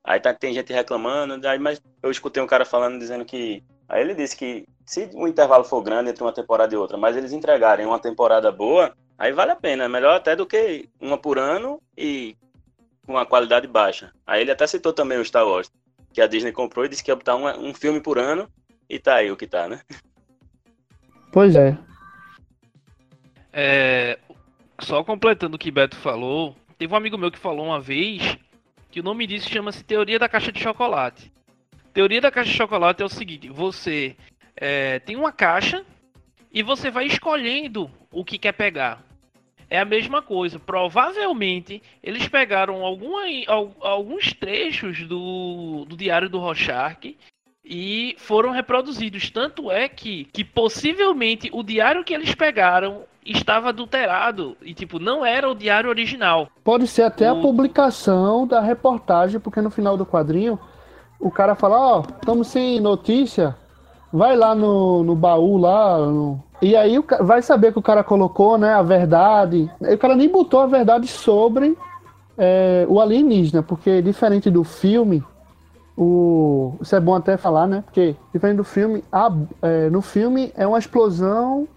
[0.04, 3.64] Aí tá, tem gente reclamando, aí, mas eu escutei um cara falando, dizendo que.
[3.88, 7.16] Aí ele disse que se o intervalo for grande entre uma temporada e outra, mas
[7.16, 9.86] eles entregarem uma temporada boa, aí vale a pena.
[9.86, 12.36] É melhor até do que uma por ano e
[13.06, 14.12] com uma qualidade baixa.
[14.26, 15.72] Aí ele até citou também o Star Wars,
[16.14, 18.50] que a Disney comprou e disse que ia botar um, um filme por ano,
[18.90, 19.82] e tá aí o que tá, né?
[21.32, 21.78] Pois é.
[23.52, 24.20] É,
[24.80, 28.38] só completando o que Beto falou, teve um amigo meu que falou uma vez
[28.92, 31.32] que o nome disso chama-se Teoria da Caixa de Chocolate.
[31.96, 34.18] Teoria da Caixa de Chocolate é o seguinte: você
[34.54, 35.86] é, tem uma caixa
[36.54, 39.02] e você vai escolhendo o que quer pegar.
[39.70, 40.60] É a mesma coisa.
[40.60, 43.22] Provavelmente eles pegaram alguma,
[43.80, 47.16] alguns trechos do, do Diário do Rorschach
[47.64, 49.30] e foram reproduzidos.
[49.30, 55.26] Tanto é que, que possivelmente o diário que eles pegaram estava adulterado e tipo não
[55.26, 56.50] era o diário original.
[56.62, 57.40] Pode ser até o...
[57.40, 60.60] a publicação da reportagem, porque no final do quadrinho
[61.20, 63.56] o cara fala, ó, oh, estamos sem notícia,
[64.12, 66.42] vai lá no, no baú lá, no...
[66.62, 69.70] e aí o, vai saber que o cara colocou, né, a verdade.
[69.82, 71.78] O cara nem botou a verdade sobre
[72.38, 75.24] é, o alienígena, porque diferente do filme,
[75.98, 77.84] o, isso é bom até falar, né?
[77.86, 81.68] Porque diferente do filme, a, é, no filme é uma explosão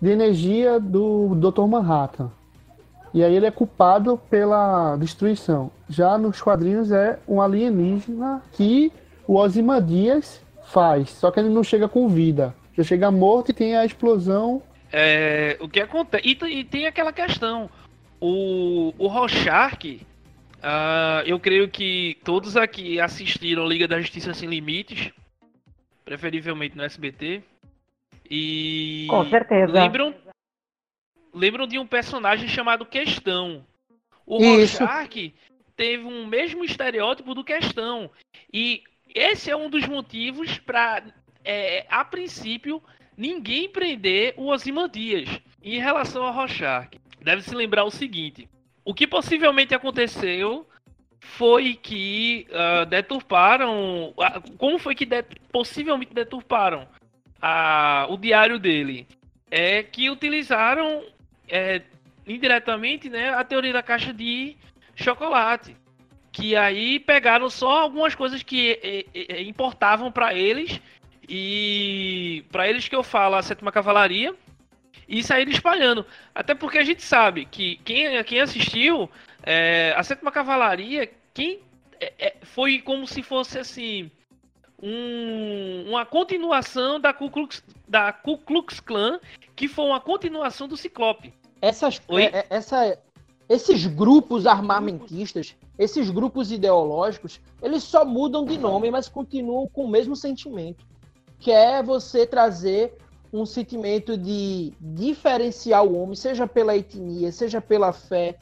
[0.00, 1.66] de energia do Dr.
[1.66, 2.30] Manhattan.
[3.16, 5.72] E aí ele é culpado pela destruição.
[5.88, 8.92] Já nos quadrinhos é um alienígena que
[9.26, 12.54] o Ozymandias faz, só que ele não chega com vida.
[12.76, 14.62] Já chega morto e tem a explosão.
[14.92, 16.28] É, o que acontece?
[16.28, 17.70] E, e tem aquela questão.
[18.20, 20.02] O, o Rorschach,
[20.58, 25.10] uh, eu creio que todos aqui assistiram Liga da Justiça Sem Limites,
[26.04, 27.42] preferivelmente no SBT.
[28.30, 29.06] E.
[29.08, 29.72] Com certeza.
[29.72, 30.14] Lembram,
[31.36, 33.64] lembram de um personagem chamado Questão.
[34.24, 35.34] O Rorschach
[35.76, 38.10] teve um mesmo estereótipo do Questão.
[38.52, 38.82] E
[39.14, 41.04] esse é um dos motivos para,
[41.44, 42.82] é, a princípio,
[43.16, 45.28] ninguém prender o Ozymandias.
[45.62, 46.88] Em relação ao Rorschach,
[47.20, 48.48] deve se lembrar o seguinte:
[48.84, 50.66] o que possivelmente aconteceu
[51.20, 54.10] foi que uh, deturparam.
[54.10, 55.22] Uh, como foi que de,
[55.52, 56.88] possivelmente deturparam
[57.42, 59.06] a, o diário dele?
[59.50, 61.04] É que utilizaram
[61.48, 61.82] é,
[62.26, 64.56] indiretamente né, a teoria da caixa de
[64.94, 65.76] chocolate.
[66.32, 70.80] Que aí pegaram só algumas coisas que é, é, importavam para eles.
[71.28, 74.34] E para eles que eu falo a sétima cavalaria.
[75.08, 76.04] E saíram espalhando.
[76.34, 79.10] Até porque a gente sabe que quem, quem assistiu
[79.42, 81.60] é, a sétima cavalaria, quem
[82.00, 84.10] é, é, foi como se fosse assim
[84.82, 89.18] um, uma continuação da Ku, Klux, da Ku Klux Klan,
[89.54, 91.32] que foi uma continuação do Ciclope.
[91.60, 92.98] Essas, é, é, essa,
[93.48, 99.88] esses grupos armamentistas, esses grupos ideológicos, eles só mudam de nome, mas continuam com o
[99.88, 100.84] mesmo sentimento,
[101.38, 102.94] que é você trazer
[103.32, 108.36] um sentimento de diferenciar o homem, seja pela etnia, seja pela fé,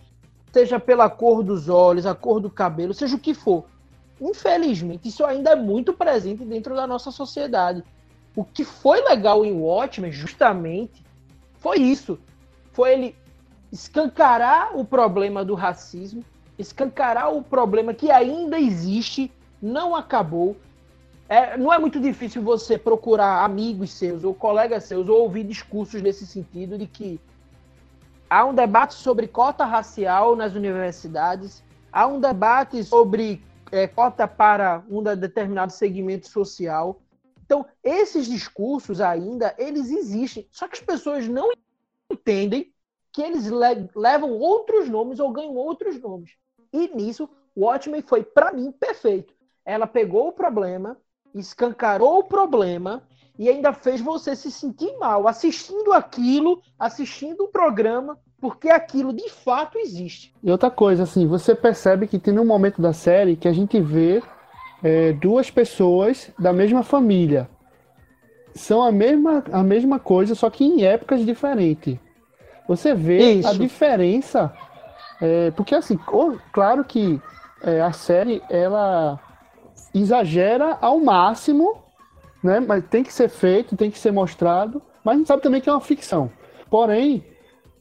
[0.52, 3.64] seja pela cor dos olhos, a cor do cabelo, seja o que for.
[4.20, 7.82] Infelizmente, isso ainda é muito presente dentro da nossa sociedade.
[8.36, 11.04] O que foi legal em Watchmen, justamente,
[11.58, 12.18] foi isso.
[12.72, 13.16] Foi ele
[13.72, 16.24] escancarar o problema do racismo,
[16.58, 20.56] escancarar o problema que ainda existe, não acabou.
[21.28, 26.02] É, não é muito difícil você procurar amigos seus ou colegas seus ou ouvir discursos
[26.02, 27.18] nesse sentido de que
[28.28, 34.84] há um debate sobre cota racial nas universidades, há um debate sobre é, cota para
[34.88, 37.00] um determinado segmento social.
[37.44, 40.48] Então, esses discursos ainda, eles existem.
[40.50, 41.50] Só que as pessoas não
[42.10, 42.72] entendem
[43.12, 46.32] que eles le levam outros nomes ou ganham outros nomes.
[46.72, 49.34] E nisso, o Watchmen foi, para mim, perfeito.
[49.64, 50.96] Ela pegou o problema,
[51.34, 53.06] escancarou o problema
[53.38, 59.30] e ainda fez você se sentir mal assistindo aquilo, assistindo o programa, porque aquilo de
[59.30, 60.34] fato existe.
[60.42, 63.80] E outra coisa, assim, você percebe que tem um momento da série que a gente
[63.80, 64.22] vê
[64.82, 67.48] é, duas pessoas da mesma família.
[68.54, 71.96] São a mesma, a mesma coisa, só que em épocas diferentes.
[72.68, 73.48] Você vê Isso.
[73.48, 74.52] a diferença.
[75.22, 75.98] É, porque, assim,
[76.52, 77.18] claro que
[77.62, 79.18] é, a série ela
[79.94, 81.78] exagera ao máximo,
[82.42, 82.60] né?
[82.60, 84.82] Mas tem que ser feito, tem que ser mostrado.
[85.02, 86.30] Mas a gente sabe também que é uma ficção.
[86.68, 87.24] Porém,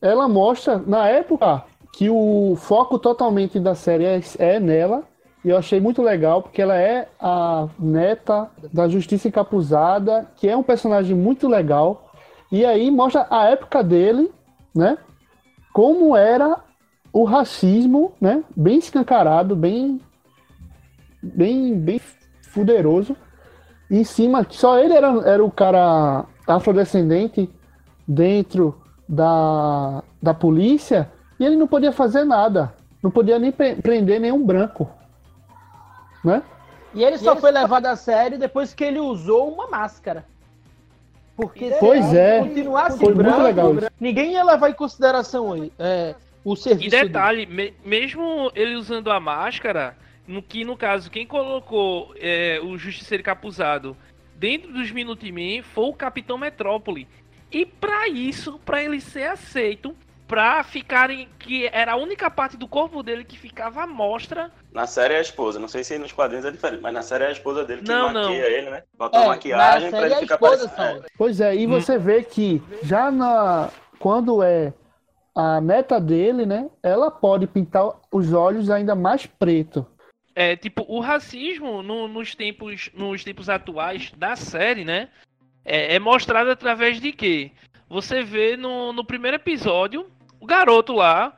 [0.03, 1.63] ela mostra, na época,
[1.93, 5.03] que o foco totalmente da série é, é nela.
[5.45, 10.57] E eu achei muito legal, porque ela é a neta da Justiça Encapuzada, que é
[10.57, 12.11] um personagem muito legal.
[12.51, 14.29] E aí mostra a época dele,
[14.75, 14.97] né?
[15.73, 16.57] Como era
[17.13, 18.43] o racismo, né?
[18.55, 20.01] Bem escancarado, bem
[21.21, 22.01] bem, bem
[22.41, 23.15] fuderoso.
[23.89, 27.49] E em cima, só ele era, era o cara afrodescendente
[28.05, 32.73] dentro da, da polícia e ele não podia fazer nada.
[33.01, 34.89] Não podia nem prender nenhum branco.
[36.23, 36.41] Né?
[36.93, 37.59] E ele só e ele foi só...
[37.59, 40.25] levado a sério depois que ele usou uma máscara.
[41.35, 46.13] Porque pois se é, continuasse foi branco, muito legal ninguém ia levar em consideração é,
[46.45, 46.95] o serviço.
[46.95, 52.59] E detalhe, me, mesmo ele usando a máscara, no que no caso quem colocou é,
[52.63, 53.97] o Justiceiro Capuzado
[54.35, 57.07] dentro dos Minutemen foi o Capitão Metrópole.
[57.53, 59.95] E para isso, para ele ser aceito,
[60.27, 61.29] pra ficarem.
[61.37, 64.51] que era a única parte do corpo dele que ficava à mostra.
[64.71, 67.25] Na série é a esposa, não sei se nos quadrinhos é diferente, mas na série
[67.25, 68.33] é a esposa dele que não, maquia não.
[68.33, 68.83] ele, né?
[68.97, 71.05] Bota é, maquiagem pra ele é ficar parecendo.
[71.05, 71.07] É.
[71.15, 71.99] Pois é, e você hum.
[71.99, 73.69] vê que já na.
[73.99, 74.73] quando é
[75.35, 76.69] a neta dele, né?
[76.81, 79.85] Ela pode pintar os olhos ainda mais preto.
[80.35, 85.09] É, tipo, o racismo no, nos, tempos, nos tempos atuais da série, né?
[85.65, 87.51] É, é mostrado através de quê?
[87.89, 91.37] Você vê no, no primeiro episódio o garoto lá,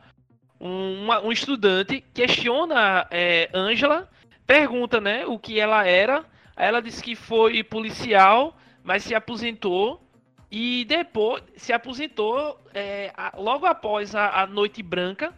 [0.59, 4.09] um, um estudante, questiona é, Angela,
[4.47, 6.25] pergunta, né, o que ela era.
[6.55, 10.01] Ela disse que foi policial, mas se aposentou.
[10.49, 15.33] E depois se aposentou é, logo após a, a, Noite Branca,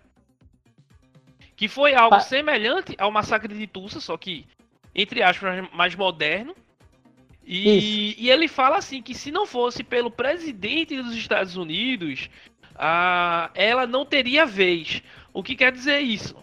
[1.56, 2.20] que foi algo pa...
[2.20, 4.46] semelhante ao massacre de Tulsa, só que,
[4.94, 6.56] entre aspas, mais moderno.
[7.50, 12.30] E, e, ele fala assim que se não fosse pelo presidente dos Estados Unidos,
[12.76, 15.02] ah, ela não teria vez.
[15.34, 16.36] O que quer dizer isso?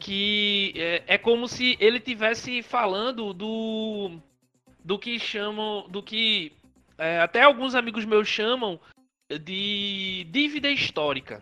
[0.00, 4.18] Que é, é como se ele tivesse falando do
[4.84, 6.50] do que chamam, do que
[6.98, 8.80] é, até alguns amigos meus chamam
[9.44, 11.40] de dívida histórica.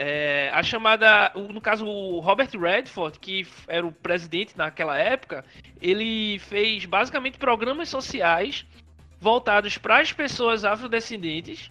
[0.00, 5.44] É, a chamada, no caso o Robert Redford, que era o presidente naquela época,
[5.82, 8.64] ele fez basicamente programas sociais
[9.20, 11.68] voltados para as pessoas afrodescendentes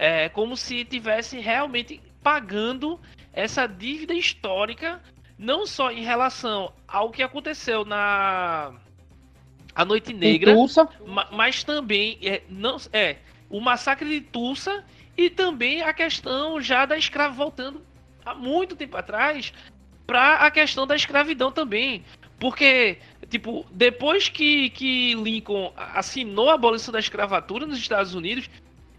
[0.00, 2.98] é como se tivesse realmente pagando
[3.34, 4.98] essa dívida histórica,
[5.38, 8.72] não só em relação ao que aconteceu na
[9.74, 10.54] a Noite Negra,
[11.30, 13.16] mas também é, não é
[13.50, 14.82] o massacre de Tulsa
[15.16, 17.82] e também a questão já da escrava voltando
[18.24, 19.52] há muito tempo atrás
[20.06, 22.04] para a questão da escravidão também.
[22.38, 28.48] Porque, tipo, depois que, que Lincoln assinou a abolição da escravatura nos Estados Unidos,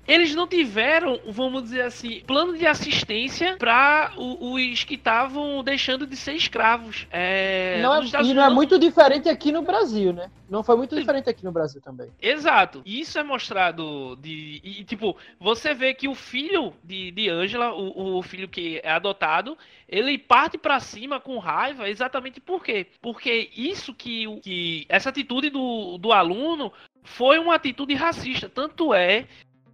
[0.07, 6.15] eles não tiveram, vamos dizer assim, plano de assistência para os que estavam deixando de
[6.15, 7.07] ser escravos.
[7.11, 10.29] É, não é, e não é muito diferente aqui no Brasil, né?
[10.49, 12.09] Não foi muito diferente aqui no Brasil também.
[12.21, 12.81] Exato.
[12.85, 14.59] Isso é mostrado de.
[14.61, 18.91] E, tipo, você vê que o filho de, de Angela, o, o filho que é
[18.91, 22.87] adotado, ele parte para cima com raiva exatamente por quê?
[23.01, 28.49] Porque isso que, que essa atitude do, do aluno foi uma atitude racista.
[28.49, 29.27] Tanto é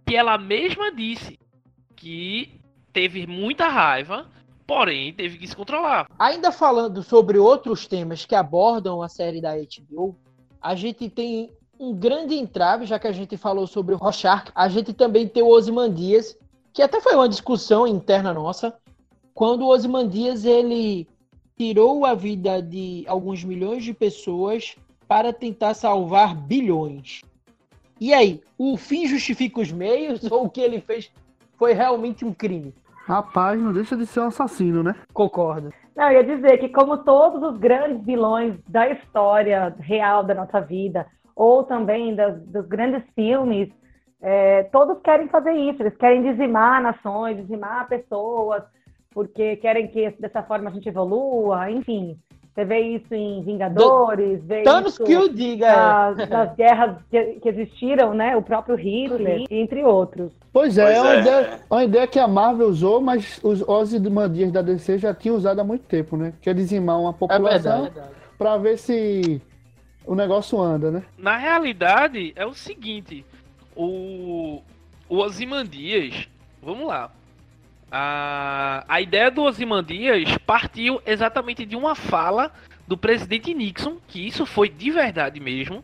[0.08, 1.38] que ela mesma disse
[1.94, 2.58] que
[2.94, 4.26] teve muita raiva,
[4.66, 6.08] porém teve que se controlar.
[6.18, 10.16] Ainda falando sobre outros temas que abordam a série da HBO,
[10.62, 14.66] a gente tem um grande entrave, já que a gente falou sobre o Rorschach, a
[14.68, 16.38] gente também tem o Ozymandias,
[16.72, 18.74] que até foi uma discussão interna nossa,
[19.34, 21.06] quando o Ozymandias ele
[21.54, 24.74] tirou a vida de alguns milhões de pessoas
[25.06, 27.20] para tentar salvar bilhões.
[28.00, 31.12] E aí, o fim justifica os meios ou o que ele fez
[31.56, 32.74] foi realmente um crime?
[33.06, 34.94] Rapaz, não deixa de ser um assassino, né?
[35.14, 35.72] Concordo.
[35.96, 40.60] Não, eu ia dizer que como todos os grandes vilões da história real da nossa
[40.60, 43.70] vida, ou também das, dos grandes filmes,
[44.20, 45.82] é, todos querem fazer isso.
[45.82, 48.62] Eles querem dizimar nações, dizimar pessoas,
[49.10, 52.18] porque querem que dessa forma a gente evolua, enfim.
[52.58, 55.76] Você vê isso em Vingadores, vê Thanos isso que o diga.
[56.16, 58.36] Nas, nas guerras que, que, existiram, né?
[58.36, 60.32] O próprio Hitler, entre outros.
[60.52, 61.20] Pois é, pois é, uma, é.
[61.20, 65.60] Ideia, uma ideia que a Marvel usou, mas os Ozymandias da DC já tinham usado
[65.60, 66.32] há muito tempo, né?
[66.42, 67.92] Que é dizimar uma população é
[68.36, 69.40] para ver se
[70.04, 71.04] o negócio anda, né?
[71.16, 73.24] Na realidade, é o seguinte,
[73.76, 74.62] o,
[75.08, 76.28] o Ozymandias,
[76.60, 77.08] vamos lá,
[77.90, 82.52] a, a ideia do Ozymandias partiu exatamente de uma fala
[82.86, 85.78] do presidente Nixon, que isso foi de verdade mesmo,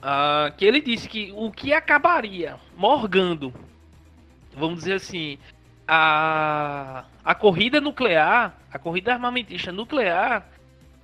[0.00, 3.52] uh, que ele disse que o que acabaria morgando,
[4.56, 5.38] vamos dizer assim,
[5.86, 10.46] a, a corrida nuclear, a corrida armamentista nuclear,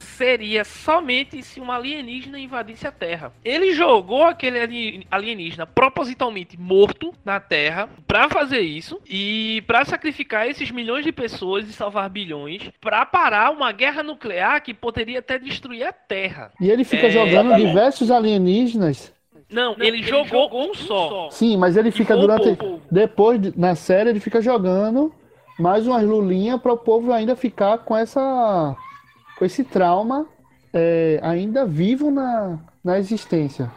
[0.00, 3.32] seria somente se um alienígena invadisse a Terra.
[3.44, 10.70] Ele jogou aquele alienígena propositalmente morto na Terra para fazer isso e para sacrificar esses
[10.70, 15.84] milhões de pessoas e salvar bilhões para parar uma guerra nuclear que poderia até destruir
[15.84, 16.50] a Terra.
[16.60, 17.10] E ele fica é...
[17.10, 19.12] jogando diversos alienígenas
[19.50, 21.28] não, ele, ele jogou, jogou, um só.
[21.30, 22.56] Sim, mas ele fica durante.
[22.90, 25.12] Depois, na série, ele fica jogando
[25.58, 28.76] mais umas lulinhas para o povo ainda ficar com essa.
[29.40, 30.28] Com esse trauma
[30.70, 33.72] é, ainda vivo na, na existência.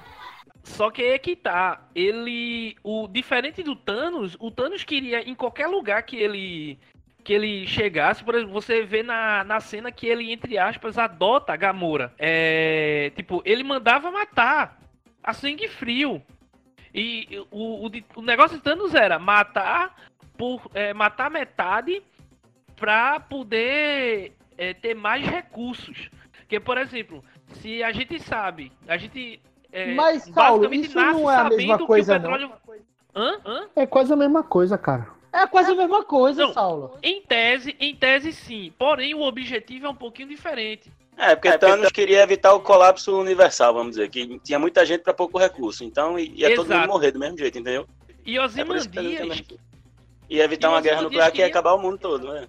[0.61, 1.87] Só que é que tá.
[1.95, 2.75] Ele.
[2.83, 6.77] O diferente do Thanos, o Thanos queria em qualquer lugar que ele.
[7.23, 11.53] Que ele chegasse, por exemplo, você vê na, na cena que ele, entre aspas, adota
[11.53, 12.13] a Gamora.
[12.19, 13.13] É.
[13.15, 14.77] Tipo, ele mandava matar
[15.23, 16.21] a sangue frio.
[16.93, 19.95] E o, o, o negócio de Thanos era matar
[20.37, 22.03] por é, matar metade
[22.75, 26.09] para poder é, ter mais recursos.
[26.47, 27.23] Que, por exemplo,
[27.55, 29.41] se a gente sabe, a gente.
[29.71, 32.49] É, Mas, Saulo, isso não é a mesma coisa, petróleo...
[32.49, 32.75] não.
[33.15, 33.39] Hã?
[33.45, 33.69] Hã?
[33.75, 35.07] É quase a mesma coisa, cara.
[35.31, 36.97] É quase a mesma coisa, não, Saulo.
[37.01, 38.71] Em tese, em tese sim.
[38.77, 40.91] Porém, o objetivo é um pouquinho diferente.
[41.17, 42.01] É, porque é, Thanos porque...
[42.01, 46.17] queria evitar o colapso universal, vamos dizer, que tinha muita gente para pouco recurso, então
[46.17, 46.67] ia Exato.
[46.67, 47.87] todo mundo morrer do mesmo jeito, entendeu?
[48.25, 49.39] E Ozymandias...
[49.39, 49.73] É
[50.29, 52.47] ia evitar uma guerra nuclear que ia acabar o mundo todo, né?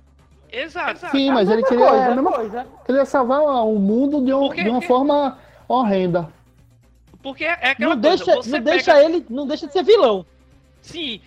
[0.51, 1.07] Exato.
[1.11, 2.33] Sim, mas ele queria, coisa, mesma...
[2.33, 2.67] coisa.
[2.87, 5.39] queria salvar o mundo de, um, de uma forma
[5.69, 6.29] horrenda.
[7.23, 10.27] Porque é aquela não coisa, deixa, não deixa ele, não deixa de ser vilão.
[10.81, 11.21] Sim,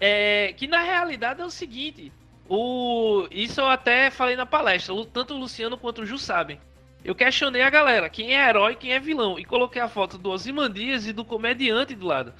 [0.00, 2.10] é, que na realidade é o seguinte,
[2.48, 6.58] o, isso eu até falei na palestra, tanto o Luciano quanto o Ju sabem.
[7.04, 9.38] Eu questionei a galera, quem é herói e quem é vilão.
[9.38, 12.34] E coloquei a foto do Ozymandias e do comediante do lado.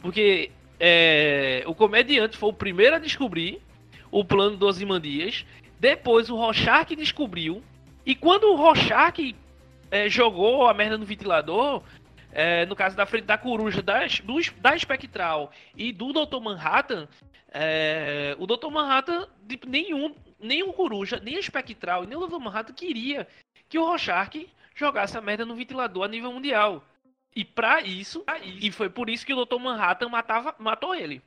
[0.00, 0.50] Porque
[0.80, 3.60] é, o comediante foi o primeiro a descobrir
[4.18, 5.44] o plano do Ozymandias.
[5.78, 7.62] Depois o Rorschach descobriu.
[8.04, 9.36] E quando o Rorschach
[9.90, 11.82] é, jogou a merda no ventilador,
[12.32, 16.40] é, no caso da frente da coruja das, do, da Espectral e do Dr.
[16.40, 17.06] Manhattan,
[17.52, 18.70] é, o Dr.
[18.70, 22.38] Manhattan, tipo, nenhum, nenhum coruja, nem a Espectral e nem o Dr.
[22.38, 23.28] Manhattan queria
[23.68, 26.82] que o Rorschach jogasse a merda no ventilador a nível mundial.
[27.34, 29.58] E para isso, e foi por isso que o Dr.
[29.58, 31.20] Manhattan matava, matou ele.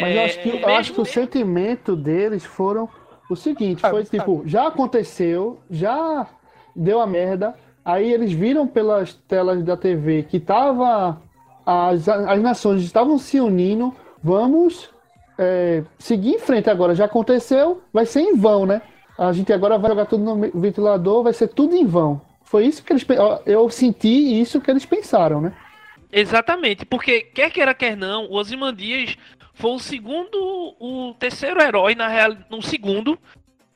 [0.00, 2.88] Mas é, eu acho que, eu acho que o sentimento deles foram
[3.30, 6.26] o seguinte, foi tipo, já aconteceu, já
[6.74, 11.20] deu a merda, aí eles viram pelas telas da TV que tava
[11.66, 14.88] as, as nações estavam se unindo, vamos
[15.38, 16.94] é, seguir em frente agora.
[16.94, 18.80] Já aconteceu, vai ser em vão, né?
[19.18, 22.20] A gente agora vai jogar tudo no ventilador, vai ser tudo em vão.
[22.42, 23.06] Foi isso que eles
[23.44, 25.52] eu senti isso que eles pensaram, né?
[26.10, 29.18] Exatamente, porque quer queira quer não, o Ozymandias
[29.58, 30.38] foi o segundo,
[30.78, 33.18] o terceiro herói na real, no segundo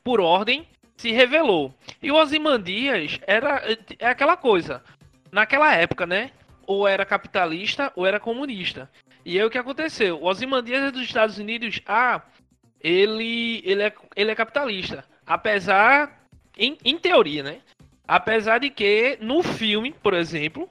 [0.01, 0.65] por ordem
[0.95, 1.73] se revelou.
[2.01, 3.61] E o Ozymandias era
[3.99, 4.81] é aquela coisa.
[5.29, 6.31] Naquela época, né?
[6.65, 8.89] Ou era capitalista ou era comunista.
[9.25, 10.21] E aí o que aconteceu?
[10.21, 12.21] O Ozymandias é dos Estados Unidos, ah,
[12.79, 15.03] ele, ele, é, ele é capitalista.
[15.25, 16.25] Apesar,
[16.57, 17.59] em, em teoria, né?
[18.07, 20.69] Apesar de que, no filme, por exemplo,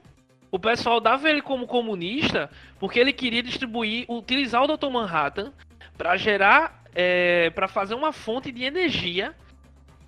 [0.53, 2.47] o pessoal dava ele como comunista
[2.79, 4.87] porque ele queria distribuir, utilizar o Dr.
[4.87, 5.51] Manhattan
[5.97, 9.35] para gerar, é, para fazer uma fonte de energia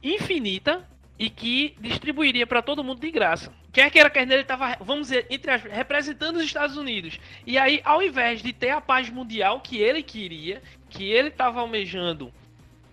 [0.04, 0.88] infinita
[1.18, 3.52] e que distribuiria para todo mundo de graça.
[3.74, 7.20] Quer queira, quer ele estava, vamos dizer, entre as, representando os Estados Unidos.
[7.44, 11.60] E aí, ao invés de ter a paz mundial que ele queria, que ele estava
[11.60, 12.32] almejando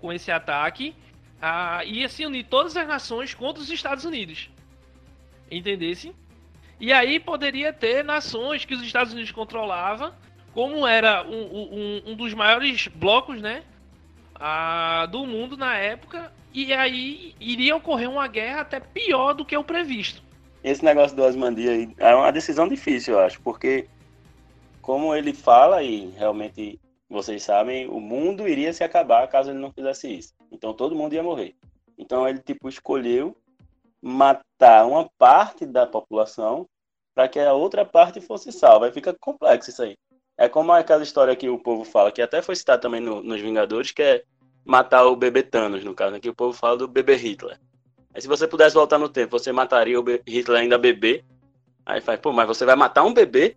[0.01, 0.95] com esse ataque,
[1.39, 4.49] a, ia se unir todas as nações contra os Estados Unidos.
[5.51, 6.15] Entendesse?
[6.83, 10.16] E aí poderia ter nações que os Estados Unidos controlava,
[10.53, 13.62] como era um, um, um dos maiores blocos, né?
[14.35, 19.57] A, do mundo na época, e aí iria ocorrer uma guerra até pior do que
[19.57, 20.20] o previsto.
[20.64, 23.87] Esse negócio do Osmandia aí é uma decisão difícil, eu acho, porque
[24.80, 29.70] como ele fala, e realmente vocês sabem, o mundo iria se acabar caso ele não
[29.70, 30.35] fizesse isso.
[30.51, 31.55] Então todo mundo ia morrer.
[31.97, 33.37] Então ele tipo escolheu
[34.03, 36.66] matar uma parte da população
[37.15, 38.87] para que a outra parte fosse salva.
[38.87, 39.97] Aí fica complexo isso aí.
[40.37, 43.41] É como aquela história que o povo fala, que até foi citado também no, nos
[43.41, 44.23] Vingadores, que é
[44.65, 46.17] matar o bebê Thanos, no caso.
[46.17, 47.59] Aqui o povo fala do bebê Hitler.
[48.15, 51.25] Aí se você pudesse voltar no tempo, você mataria o Hitler ainda bebê?
[51.85, 53.57] Aí faz, pô, mas você vai matar um bebê?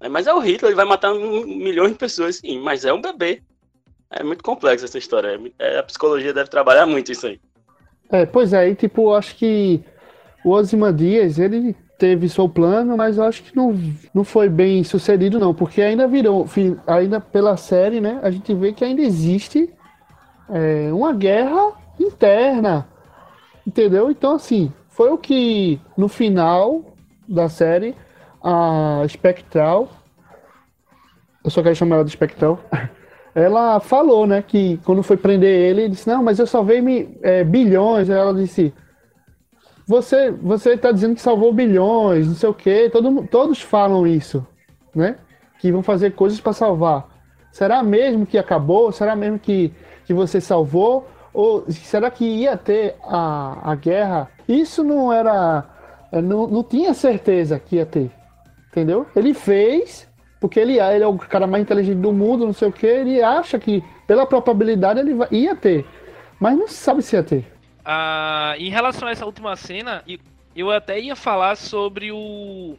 [0.00, 2.92] Aí, mas é o Hitler, ele vai matar um, milhões de pessoas, sim, mas é
[2.92, 3.42] um bebê.
[4.10, 5.38] É muito complexo essa história.
[5.58, 7.40] É, a psicologia deve trabalhar muito isso aí.
[8.10, 9.84] É, pois é, e tipo, acho que
[10.44, 13.76] o Ozymandias, ele teve seu plano, mas eu acho que não,
[14.14, 16.46] não foi bem sucedido, não, porque ainda virou,
[16.86, 19.68] ainda pela série, né, a gente vê que ainda existe
[20.48, 22.86] é, uma guerra interna
[23.68, 24.10] Entendeu?
[24.10, 26.82] Então, assim, foi o que no final
[27.28, 27.94] da série
[28.42, 29.90] a Spectral,
[31.44, 32.58] eu só quero chamar ela de Spectral,
[33.34, 36.80] ela falou, né, que quando foi prender ele, disse, não, mas eu salvei
[37.20, 38.72] é, bilhões, ela disse,
[39.88, 44.46] você você está dizendo que salvou bilhões, não sei o quê, todo, todos falam isso,
[44.94, 45.16] né,
[45.58, 47.08] que vão fazer coisas para salvar.
[47.50, 48.92] Será mesmo que acabou?
[48.92, 49.72] Será mesmo que,
[50.04, 51.08] que você salvou?
[51.32, 54.30] Ou será que ia ter a, a guerra?
[54.46, 55.64] Isso não era.
[56.12, 58.10] Não, não tinha certeza que ia ter.
[58.70, 59.06] Entendeu?
[59.16, 60.06] Ele fez,
[60.40, 63.22] porque ele, ele é o cara mais inteligente do mundo, não sei o que, ele
[63.22, 65.84] acha que, pela probabilidade, ele ia ter.
[66.38, 67.57] Mas não sabe se ia ter.
[67.90, 70.04] Ah, em relação a essa última cena,
[70.54, 72.76] eu até ia falar sobre o,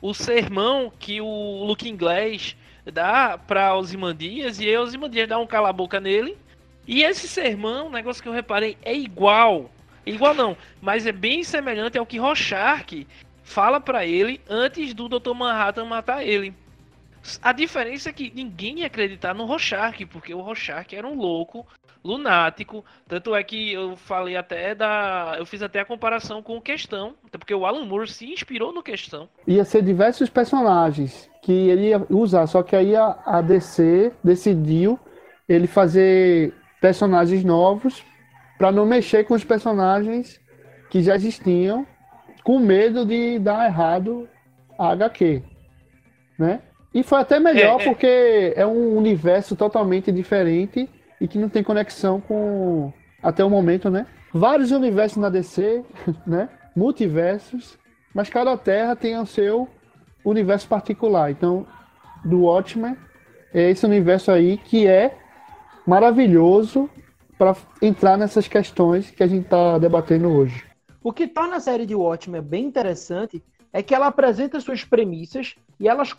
[0.00, 6.38] o sermão que o Luke Inglês dá para Osimandias e Osimandias dá um cala-boca nele.
[6.86, 9.68] E esse sermão, negócio que eu reparei, é igual.
[10.06, 13.04] Igual não, mas é bem semelhante ao que Rorschach
[13.42, 15.34] fala para ele antes do Dr.
[15.34, 16.54] Manhattan matar ele.
[17.42, 21.66] A diferença é que ninguém ia acreditar no Rorschach, porque o Rorschach era um louco,
[22.04, 22.84] lunático.
[23.06, 25.36] Tanto é que eu falei até da.
[25.38, 28.82] Eu fiz até a comparação com o Questão, porque o Alan Moore se inspirou no
[28.82, 29.28] Questão.
[29.46, 34.98] Ia ser diversos personagens que ele ia usar, só que aí a, a DC decidiu
[35.48, 38.04] ele fazer personagens novos
[38.58, 40.40] para não mexer com os personagens
[40.90, 41.86] que já existiam,
[42.44, 44.28] com medo de dar errado
[44.78, 45.42] a HQ,
[46.38, 46.60] né?
[46.94, 47.88] E foi até melhor é, é.
[47.88, 50.88] porque é um universo totalmente diferente
[51.22, 52.92] e que não tem conexão com
[53.22, 54.08] até o momento, né?
[54.34, 55.84] Vários universos na DC,
[56.26, 56.48] né?
[56.74, 57.78] Multiversos,
[58.12, 59.68] mas cada terra tem o seu
[60.24, 61.30] universo particular.
[61.30, 61.64] Então,
[62.24, 62.96] do Watchmen
[63.54, 65.16] é esse universo aí que é
[65.86, 66.90] maravilhoso
[67.38, 70.64] para entrar nessas questões que a gente está debatendo hoje.
[71.04, 73.40] O que torna a série de Watchmen bem interessante
[73.72, 76.12] é que ela apresenta suas premissas e, elas,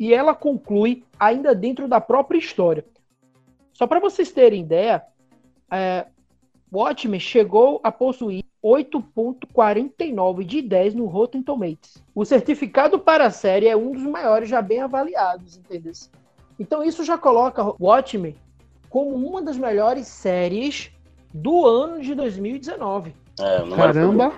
[0.00, 2.84] e ela conclui ainda dentro da própria história.
[3.78, 5.04] Só para vocês terem ideia,
[5.70, 6.06] é,
[6.72, 12.02] Watchmen chegou a possuir 8.49 de 10 no Rotten Tomatoes.
[12.12, 15.92] O certificado para a série é um dos maiores já bem avaliados, entendeu?
[16.58, 18.34] Então isso já coloca Watchmen
[18.90, 20.90] como uma das melhores séries
[21.32, 23.14] do ano de 2019.
[23.38, 24.32] É, Caramba!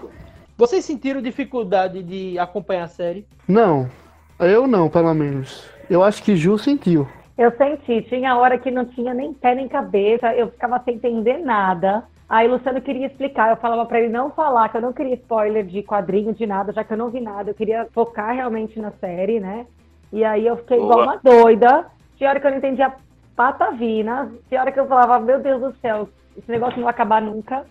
[0.58, 3.26] Vocês sentiram dificuldade de acompanhar a série?
[3.48, 3.90] Não,
[4.38, 5.64] eu não, pelo menos.
[5.88, 7.08] Eu acho que Ju sentiu.
[7.40, 11.38] Eu senti, tinha hora que não tinha nem pé nem cabeça, eu ficava sem entender
[11.38, 12.04] nada.
[12.28, 15.14] Aí o Luciano queria explicar, eu falava para ele não falar, que eu não queria
[15.14, 18.78] spoiler de quadrinho, de nada, já que eu não vi nada, eu queria focar realmente
[18.78, 19.66] na série, né?
[20.12, 20.90] E aí eu fiquei Boa.
[20.90, 21.86] igual uma doida.
[22.18, 22.92] Tinha hora que eu não entendia
[23.34, 24.30] patavina.
[24.46, 27.64] Tinha hora que eu falava, meu Deus do céu, esse negócio não vai acabar nunca.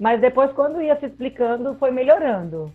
[0.00, 2.72] Mas depois, quando ia se explicando, foi melhorando.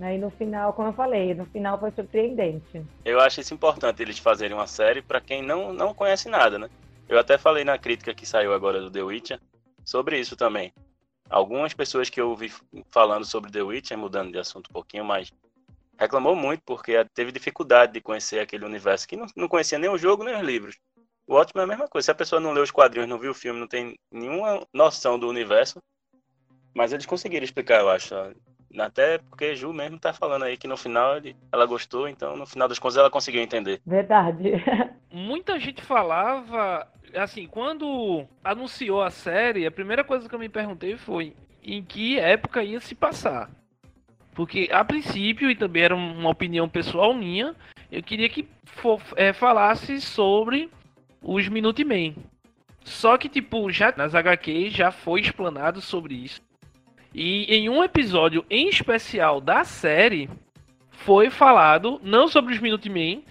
[0.00, 0.16] Né?
[0.16, 2.82] E no final, como eu falei, no final foi surpreendente.
[3.04, 6.70] Eu acho isso importante, eles fazerem uma série para quem não, não conhece nada, né?
[7.06, 9.38] Eu até falei na crítica que saiu agora do The Witcher
[9.84, 10.72] sobre isso também.
[11.28, 12.50] Algumas pessoas que eu ouvi
[12.90, 15.30] falando sobre The Witcher, mudando de assunto um pouquinho, mas
[15.98, 19.98] reclamou muito porque teve dificuldade de conhecer aquele universo que não, não conhecia nem o
[19.98, 20.78] jogo nem os livros.
[21.26, 22.06] O ótimo é a mesma coisa.
[22.06, 25.18] Se a pessoa não leu os quadrinhos, não viu o filme, não tem nenhuma noção
[25.18, 25.78] do universo.
[26.74, 28.14] Mas eles conseguiram explicar, eu acho.
[28.78, 32.46] Até porque Ju mesmo tá falando aí que no final ele, ela gostou, então no
[32.46, 33.80] final das contas ela conseguiu entender.
[33.84, 34.52] Verdade.
[35.12, 40.96] Muita gente falava, assim, quando anunciou a série, a primeira coisa que eu me perguntei
[40.96, 43.50] foi em que época ia se passar.
[44.34, 47.54] Porque a princípio, e também era uma opinião pessoal minha,
[47.90, 50.70] eu queria que for, é, falasse sobre
[51.20, 52.16] os Minutemen.
[52.84, 56.40] Só que, tipo, já nas HQs já foi explanado sobre isso.
[57.14, 60.28] E em um episódio em especial da série,
[60.90, 63.24] foi falado não sobre os Minutemen,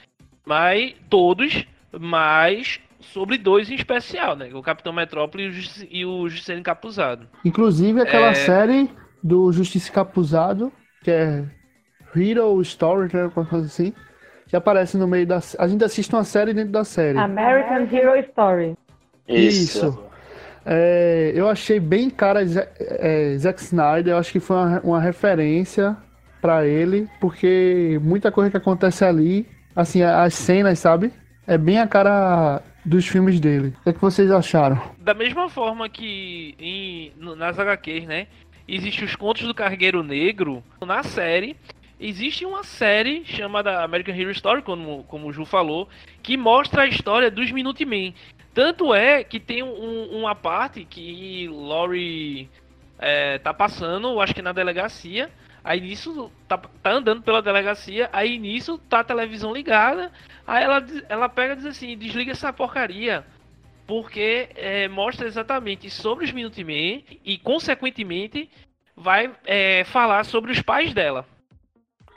[0.45, 1.65] mas todos,
[1.97, 4.49] mas sobre dois em especial, né?
[4.53, 5.51] O Capitão Metrópole
[5.89, 7.27] e o Justiceiro Encapuzado.
[7.45, 8.35] Inclusive aquela é...
[8.35, 8.89] série
[9.23, 10.71] do Justiça Encapuzado,
[11.03, 11.45] que é
[12.15, 13.23] Hero Story, né?
[13.23, 13.93] Alguma coisa assim
[14.47, 15.39] que aparece no meio da.
[15.59, 17.17] A gente assiste uma série dentro da série.
[17.17, 18.75] American Hero Story.
[19.27, 19.77] Isso.
[19.87, 20.08] Isso.
[20.71, 25.97] É, eu achei bem cara é, Zack Snyder, eu acho que foi uma, uma referência
[26.39, 31.11] para ele, porque muita coisa que acontece ali, assim, as cenas, sabe?
[31.47, 33.73] É bem a cara dos filmes dele.
[33.79, 34.79] O que, é que vocês acharam?
[34.99, 38.27] Da mesma forma que em, nas HQs, né?
[38.67, 41.57] Existem os contos do Cargueiro Negro, na série
[41.99, 45.89] existe uma série chamada American Hero Story, como, como o Ju falou,
[46.23, 48.15] que mostra a história dos Minutemen.
[48.53, 52.49] Tanto é que tem um, uma parte que Laurie
[52.97, 55.29] é, tá passando, acho que na delegacia.
[55.63, 60.11] Aí nisso tá, tá andando pela delegacia, aí nisso tá a televisão ligada.
[60.47, 63.25] Aí ela, ela pega e diz assim: desliga essa porcaria.
[63.85, 68.47] Porque é, mostra exatamente sobre os Minutemen e, consequentemente,
[68.95, 71.25] vai é, falar sobre os pais dela.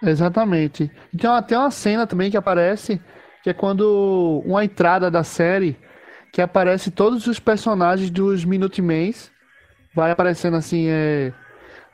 [0.02, 0.90] Exatamente.
[1.14, 3.00] Então tem uma cena também que aparece,
[3.42, 5.76] que é quando uma entrada da série,
[6.32, 9.30] que aparece todos os personagens dos Minutemens,
[9.94, 11.32] vai aparecendo assim, é,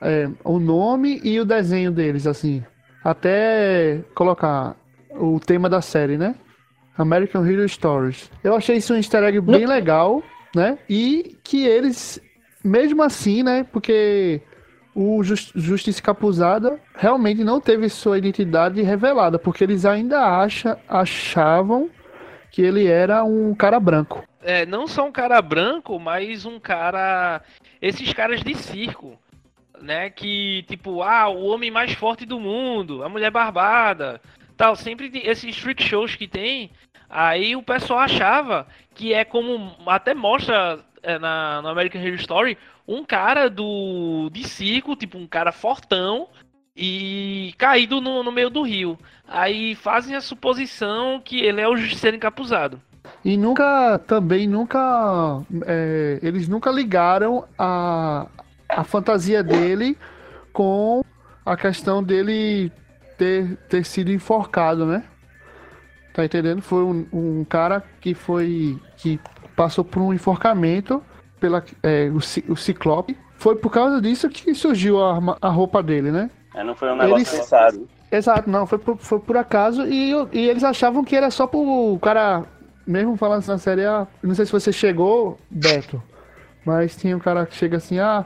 [0.00, 2.62] é, o nome e o desenho deles, assim,
[3.02, 4.76] até colocar
[5.10, 6.36] o tema da série, né?
[6.96, 8.30] American Hero Stories.
[8.42, 10.22] Eu achei isso um easter egg bem legal,
[10.54, 10.78] né?
[10.88, 12.20] E que eles,
[12.62, 13.64] mesmo assim, né?
[13.64, 14.40] Porque
[14.94, 21.88] o Justiça Capuzada realmente não teve sua identidade revelada, porque eles ainda acha, achavam
[22.50, 24.24] que ele era um cara branco.
[24.42, 27.42] É, não só um cara branco, mas um cara.
[27.80, 29.18] Esses caras de circo,
[29.80, 30.10] né?
[30.10, 34.20] Que, tipo, ah, o homem mais forte do mundo, a mulher barbada,
[34.56, 34.76] tal.
[34.76, 36.70] Sempre esses freak shows que tem.
[37.10, 39.76] Aí o pessoal achava que é como.
[39.86, 45.26] Até mostra é, na, no American Horror Story um cara do de circo, tipo um
[45.26, 46.28] cara fortão
[46.78, 48.96] e caído no, no meio do rio.
[49.26, 52.80] Aí fazem a suposição que ele é o justiceiro encapuzado.
[53.24, 58.28] E nunca, também nunca, é, eles nunca ligaram a,
[58.68, 59.98] a fantasia dele
[60.52, 61.04] com
[61.44, 62.70] a questão dele
[63.16, 65.02] ter, ter sido enforcado, né?
[66.14, 66.62] Tá entendendo?
[66.62, 69.18] Foi um, um cara que foi, que
[69.56, 71.02] passou por um enforcamento
[71.40, 73.16] pela é, o, o Ciclope.
[73.36, 76.30] Foi por causa disso que surgiu a, a roupa dele, né?
[76.58, 77.30] É, não foi um negócio eles...
[77.30, 77.88] pensado.
[78.10, 81.96] Exato, não, foi por, foi por acaso e, e eles achavam que era só pro
[82.02, 82.44] cara,
[82.84, 86.02] mesmo falando na série, ah, não sei se você chegou, Beto,
[86.64, 88.24] mas tinha um cara que chega assim, ah,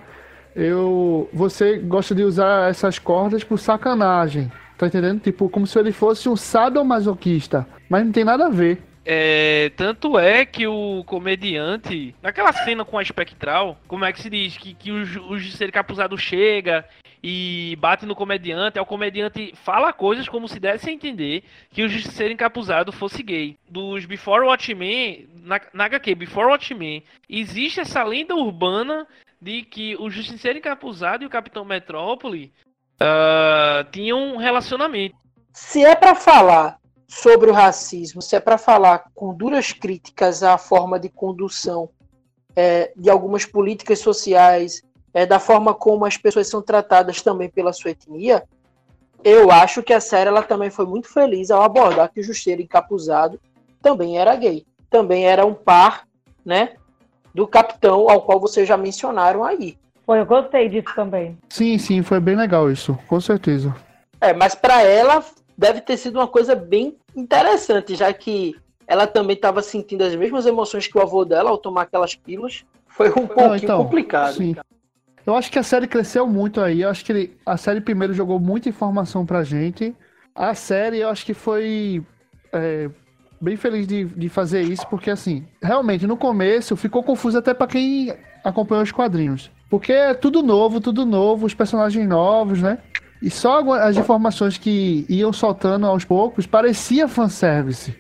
[0.57, 5.20] eu, você gosta de usar essas cordas por sacanagem, tá entendendo?
[5.20, 8.80] Tipo, como se ele fosse um sadomasoquista, mas não tem nada a ver.
[9.05, 14.30] É, tanto é que o comediante, naquela cena com a espectral, como é que se
[14.30, 14.57] diz?
[14.57, 16.85] Que, que o, o Jusceiro Capuzado chega
[17.23, 21.83] e bate no comediante, aí o comediante fala coisas como se desse a entender que
[21.83, 23.57] o Justiceiro Encapuzado fosse gay.
[23.68, 29.07] Dos Before Watchmen, na, na HQ Before Watchmen, existe essa lenda urbana
[29.41, 32.53] de que o Justiceiro Encapuzado e o Capitão Metrópole
[33.01, 35.14] uh, tinham um relacionamento.
[35.53, 40.59] Se é para falar sobre o racismo, se é para falar com duras críticas à
[40.59, 41.91] forma de condução
[42.57, 44.83] é, de algumas políticas sociais,
[45.14, 48.42] é, da forma como as pessoas são tratadas também pela sua etnia,
[49.24, 52.62] eu acho que a série ela também foi muito feliz ao abordar que o Justeiro
[52.62, 53.40] Encapuzado
[53.80, 56.06] também era gay, também era um par,
[56.44, 56.74] né,
[57.34, 59.78] do capitão ao qual vocês já mencionaram aí.
[60.04, 61.38] Foi, eu gostei disso também.
[61.48, 63.74] Sim, sim, foi bem legal isso, com certeza.
[64.20, 65.24] É, mas para ela
[65.56, 68.56] deve ter sido uma coisa bem interessante, já que
[68.86, 72.64] ela também estava sentindo as mesmas emoções que o avô dela ao tomar aquelas pílulas.
[72.88, 74.34] Foi um pouquinho então, complicado.
[74.34, 74.54] Sim.
[75.27, 76.83] Eu acho que a série cresceu muito aí.
[76.83, 79.95] Eu acho que ele, a série primeiro jogou muita informação pra gente.
[80.35, 82.05] A série, eu acho que foi
[82.53, 82.91] é,
[83.41, 87.66] bem feliz de, de fazer isso, porque assim, realmente no começo ficou confuso até para
[87.66, 88.14] quem
[88.45, 89.51] acompanhou os quadrinhos.
[89.68, 92.79] Porque é tudo novo, tudo novo, os personagens novos, né?
[93.23, 97.95] E só as informações que iam soltando aos poucos parecia fanservice.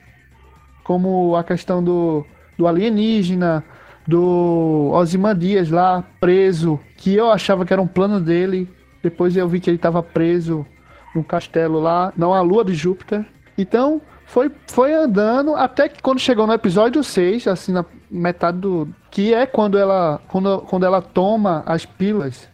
[0.84, 2.26] Como a questão do,
[2.58, 3.64] do alienígena,
[4.06, 8.68] do Ozymandias lá preso, que eu achava que era um plano dele.
[9.02, 10.66] Depois eu vi que ele estava preso
[11.14, 13.24] num castelo lá, não a lua de Júpiter.
[13.56, 18.88] Então, foi, foi andando até que quando chegou no episódio 6, assim, na metade do.
[19.10, 22.48] Que é quando ela, quando, quando ela toma as pilas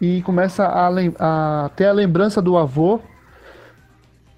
[0.00, 0.88] e começa a,
[1.18, 3.00] a ter a lembrança do avô.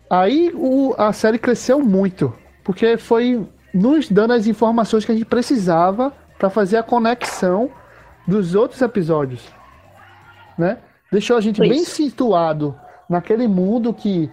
[0.09, 5.27] Aí o, a série cresceu muito, porque foi nos dando as informações que a gente
[5.27, 7.71] precisava para fazer a conexão
[8.27, 9.47] dos outros episódios,
[10.57, 10.79] né?
[11.13, 11.71] Deixou a gente Isso.
[11.71, 12.75] bem situado
[13.09, 14.33] naquele mundo que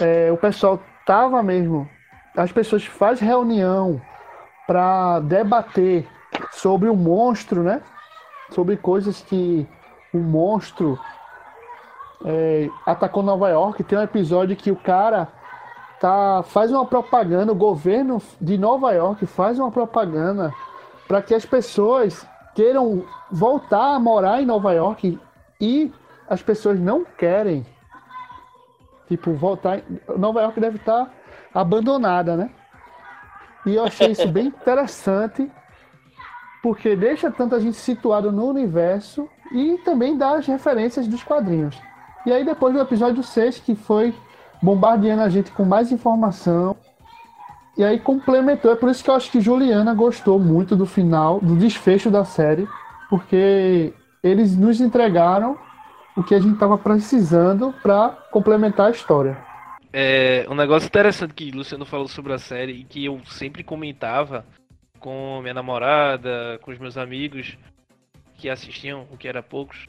[0.00, 1.88] é, o pessoal tava mesmo.
[2.36, 4.00] As pessoas fazem reunião
[4.68, 6.06] para debater
[6.52, 7.82] sobre o monstro, né?
[8.50, 9.66] Sobre coisas que
[10.14, 10.96] o monstro
[12.24, 13.82] é, atacou Nova York.
[13.82, 15.26] Tem um episódio que o cara
[15.98, 20.54] tá, faz uma propaganda, o governo de Nova York faz uma propaganda
[21.12, 25.20] para que as pessoas queiram voltar a morar em Nova York
[25.60, 25.92] e
[26.26, 27.66] as pessoas não querem.
[29.08, 29.82] Tipo, voltar.
[30.16, 31.12] Nova York deve estar
[31.52, 32.50] abandonada, né?
[33.66, 35.52] E eu achei isso bem interessante
[36.62, 41.78] porque deixa tanta gente situada no universo e também dá as referências dos quadrinhos.
[42.24, 44.14] E aí depois do episódio 6, que foi
[44.62, 46.74] bombardeando a gente com mais informação,
[47.76, 48.72] e aí complementou.
[48.72, 52.24] É por isso que eu acho que Juliana gostou muito do final, do desfecho da
[52.24, 52.68] série,
[53.08, 53.92] porque
[54.22, 55.58] eles nos entregaram
[56.16, 59.36] o que a gente estava precisando para complementar a história.
[59.92, 63.62] É, um negócio interessante que o Luciano falou sobre a série e que eu sempre
[63.62, 64.44] comentava
[64.98, 67.58] com minha namorada, com os meus amigos
[68.36, 69.86] que assistiam, o que era poucos,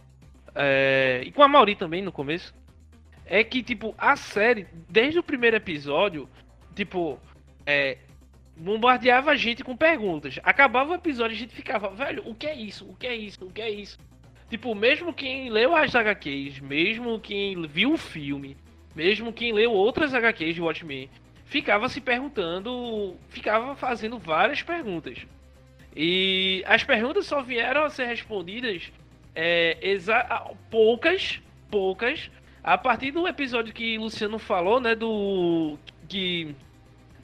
[0.56, 2.54] é, e com a Mauri também no começo,
[3.26, 6.28] é que, tipo, a série, desde o primeiro episódio,
[6.76, 7.18] tipo,
[7.66, 7.98] é,
[8.56, 10.40] bombardeava a gente com perguntas.
[10.44, 12.86] Acabava o episódio a gente ficava, velho, o que é isso?
[12.90, 13.46] O que é isso?
[13.46, 13.98] O que é isso?
[14.50, 18.56] Tipo, mesmo quem leu as HQs, mesmo quem viu o filme,
[18.96, 21.10] mesmo quem leu outras HQs de Watchmen,
[21.46, 25.26] ficava se perguntando, ficava fazendo várias perguntas.
[25.96, 28.92] E as perguntas só vieram a ser respondidas
[29.36, 29.78] é,
[30.70, 32.30] poucas, poucas,
[32.64, 36.56] a partir do episódio que Luciano falou, né, do que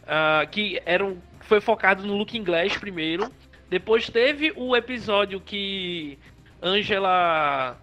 [0.09, 3.31] uh, que era um, foi focado no Looking Glass primeiro.
[3.69, 6.17] Depois teve o episódio que
[6.61, 7.77] Angela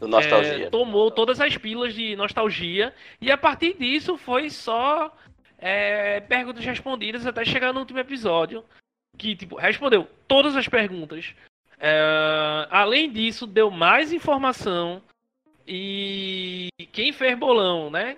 [0.00, 2.92] é, tomou todas as pilas de nostalgia.
[3.20, 5.16] E a partir disso foi só
[5.58, 8.64] é, perguntas respondidas até chegar no último episódio.
[9.16, 11.34] Que, tipo, respondeu todas as perguntas.
[11.78, 15.00] É, além disso, deu mais informação.
[15.66, 18.16] E quem fez bolão, né?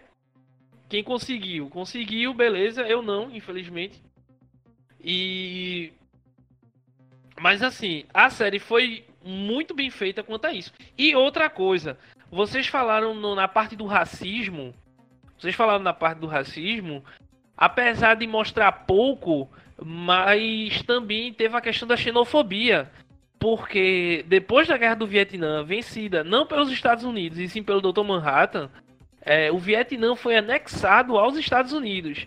[0.88, 1.68] Quem conseguiu?
[1.68, 2.82] Conseguiu, beleza.
[2.82, 4.02] Eu não, infelizmente.
[5.00, 5.92] E.
[7.40, 10.72] Mas assim, a série foi muito bem feita quanto a isso.
[10.96, 11.98] E outra coisa,
[12.30, 14.74] vocês falaram no, na parte do racismo.
[15.38, 17.04] Vocês falaram na parte do racismo.
[17.56, 19.48] Apesar de mostrar pouco,
[19.82, 22.90] mas também teve a questão da xenofobia.
[23.38, 28.02] Porque depois da guerra do Vietnã, vencida não pelos Estados Unidos e sim pelo Dr.
[28.02, 28.70] Manhattan,
[29.24, 32.26] é, o Vietnã foi anexado aos Estados Unidos.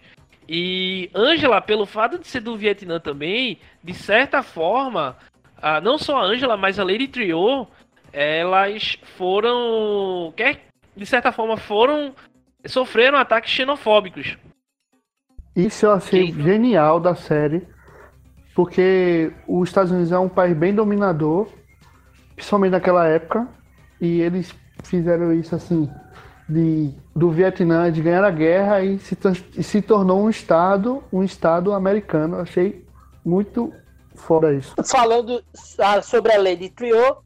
[0.50, 5.18] E Angela, pelo fato de ser do Vietnã também, de certa forma,
[5.62, 7.68] a, não só a Angela, mas a Lady Trio,
[8.14, 12.16] elas foram, quer, de certa forma, foram
[12.66, 14.38] sofreram ataques xenofóbicos.
[15.56, 16.42] Isso eu achei que...
[16.42, 17.68] genial da série,
[18.56, 21.48] porque os Estados Unidos é um país bem dominador,
[22.36, 23.48] principalmente naquela época,
[24.00, 25.90] e eles fizeram isso assim
[26.48, 29.18] de, do Vietnã de ganhar a guerra e se,
[29.58, 32.38] e se tornou um estado, um estado americano.
[32.38, 32.86] Achei
[33.26, 33.74] muito
[34.16, 34.74] fora isso.
[34.86, 35.44] Falando
[36.04, 37.18] sobre a Lady Trio,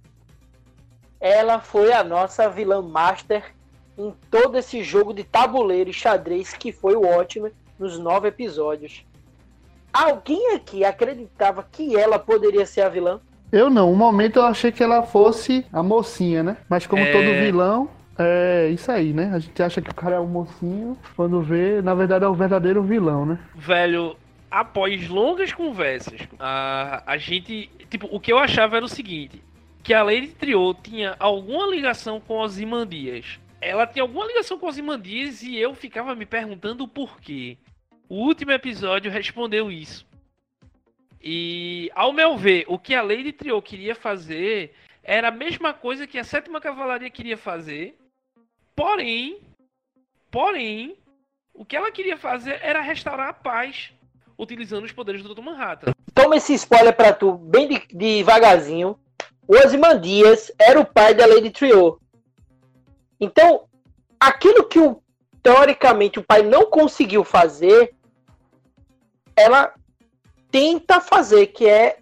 [1.19, 3.43] ela foi a nossa vilã master
[3.97, 9.05] em todo esse jogo de tabuleiro e xadrez que foi o ótimo nos nove episódios.
[9.93, 13.19] Alguém aqui acreditava que ela poderia ser a vilã?
[13.51, 13.91] Eu não.
[13.91, 16.57] Um momento eu achei que ela fosse a mocinha, né?
[16.69, 17.11] Mas como é...
[17.11, 17.89] todo vilão,
[18.25, 19.31] é isso aí, né?
[19.33, 22.33] A gente acha que o cara é um mocinho, quando vê, na verdade é o
[22.33, 23.39] verdadeiro vilão, né?
[23.55, 24.17] Velho,
[24.49, 27.69] após longas conversas, a, a gente.
[27.89, 29.41] Tipo, o que eu achava era o seguinte:
[29.83, 33.39] que a Lady Trio tinha alguma ligação com Ozymandias.
[33.59, 37.57] Ela tinha alguma ligação com Ozymandias e eu ficava me perguntando o porquê.
[38.09, 40.05] O último episódio respondeu isso.
[41.23, 46.07] E, ao meu ver, o que a Lady Trio queria fazer era a mesma coisa
[46.07, 47.95] que a Sétima Cavalaria queria fazer,
[48.81, 49.39] Porém,
[50.31, 50.97] porém,
[51.53, 53.93] o que ela queria fazer era restaurar a paz
[54.35, 55.43] utilizando os poderes do Dr.
[55.43, 55.93] Manhattan.
[56.15, 58.97] Toma esse spoiler pra tu, bem de, devagarzinho.
[59.47, 62.01] O Ozymandias era o pai da Lady Trio.
[63.19, 63.67] Então,
[64.19, 64.99] aquilo que o,
[65.43, 67.93] teoricamente o pai não conseguiu fazer,
[69.35, 69.75] ela
[70.49, 71.99] tenta fazer, que é,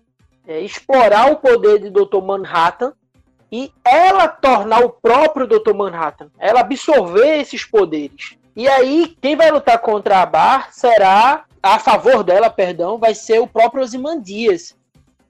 [0.48, 2.22] é explorar o poder de Dr.
[2.24, 2.94] Manhattan
[3.52, 5.74] e ela tornar o próprio Dr.
[5.74, 8.38] Manhattan, ela absorver esses poderes.
[8.56, 13.40] E aí, quem vai lutar contra a Bar será, a favor dela, perdão, vai ser
[13.40, 14.76] o próprio Ozymandias,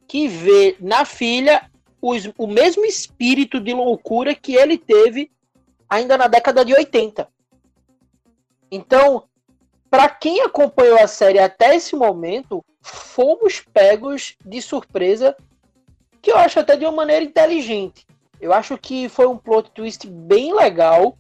[0.07, 1.69] que vê na filha
[2.01, 5.31] os, o mesmo espírito de loucura que ele teve
[5.89, 7.27] ainda na década de 80.
[8.71, 9.23] Então,
[9.89, 15.35] para quem acompanhou a série até esse momento, fomos pegos de surpresa,
[16.21, 18.05] que eu acho até de uma maneira inteligente.
[18.39, 21.17] Eu acho que foi um plot twist bem legal,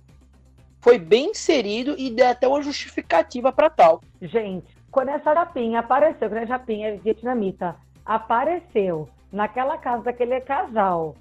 [0.79, 4.01] foi bem inserido e deu até uma justificativa para tal.
[4.21, 11.15] Gente, quando essa Japinha apareceu, quando a Japinha é vietnamita, apareceu naquela casa daquele casal,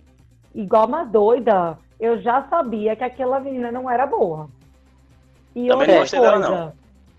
[0.54, 4.48] igual uma doida, eu já sabia que aquela menina não era boa.
[5.54, 6.74] E Também outra coisa, dela,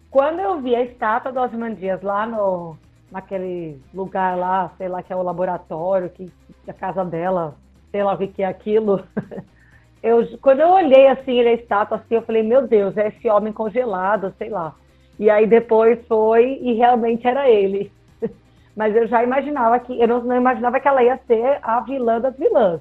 [0.10, 2.78] quando eu vi a estátua do Osman Dias lá no,
[3.12, 6.32] naquele lugar lá, sei lá, que é o laboratório, que,
[6.64, 7.56] que a casa dela,
[7.92, 9.04] sei lá o que é aquilo.
[10.02, 13.28] Eu, quando eu olhei assim, ele é estátua, assim, eu falei, meu Deus, é esse
[13.28, 14.74] homem congelado, sei lá.
[15.20, 17.92] E aí depois foi e realmente era ele.
[18.76, 22.22] Mas eu já imaginava que, eu não, não imaginava que ela ia ser a vilã
[22.22, 22.80] das vilãs.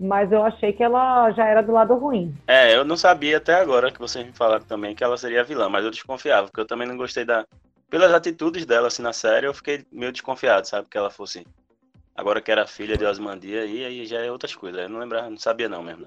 [0.00, 2.34] Mas eu achei que ela já era do lado ruim.
[2.46, 5.44] É, eu não sabia até agora que vocês me falaram também que ela seria a
[5.44, 7.46] vilã, mas eu desconfiava, porque eu também não gostei da.
[7.88, 10.88] Pelas atitudes dela assim na série, eu fiquei meio desconfiado, sabe?
[10.88, 11.46] Que ela fosse.
[12.14, 14.82] Agora que era filha de Osmandia, e aí já é outras coisas.
[14.82, 16.06] Eu não lembrava, não sabia não mesmo.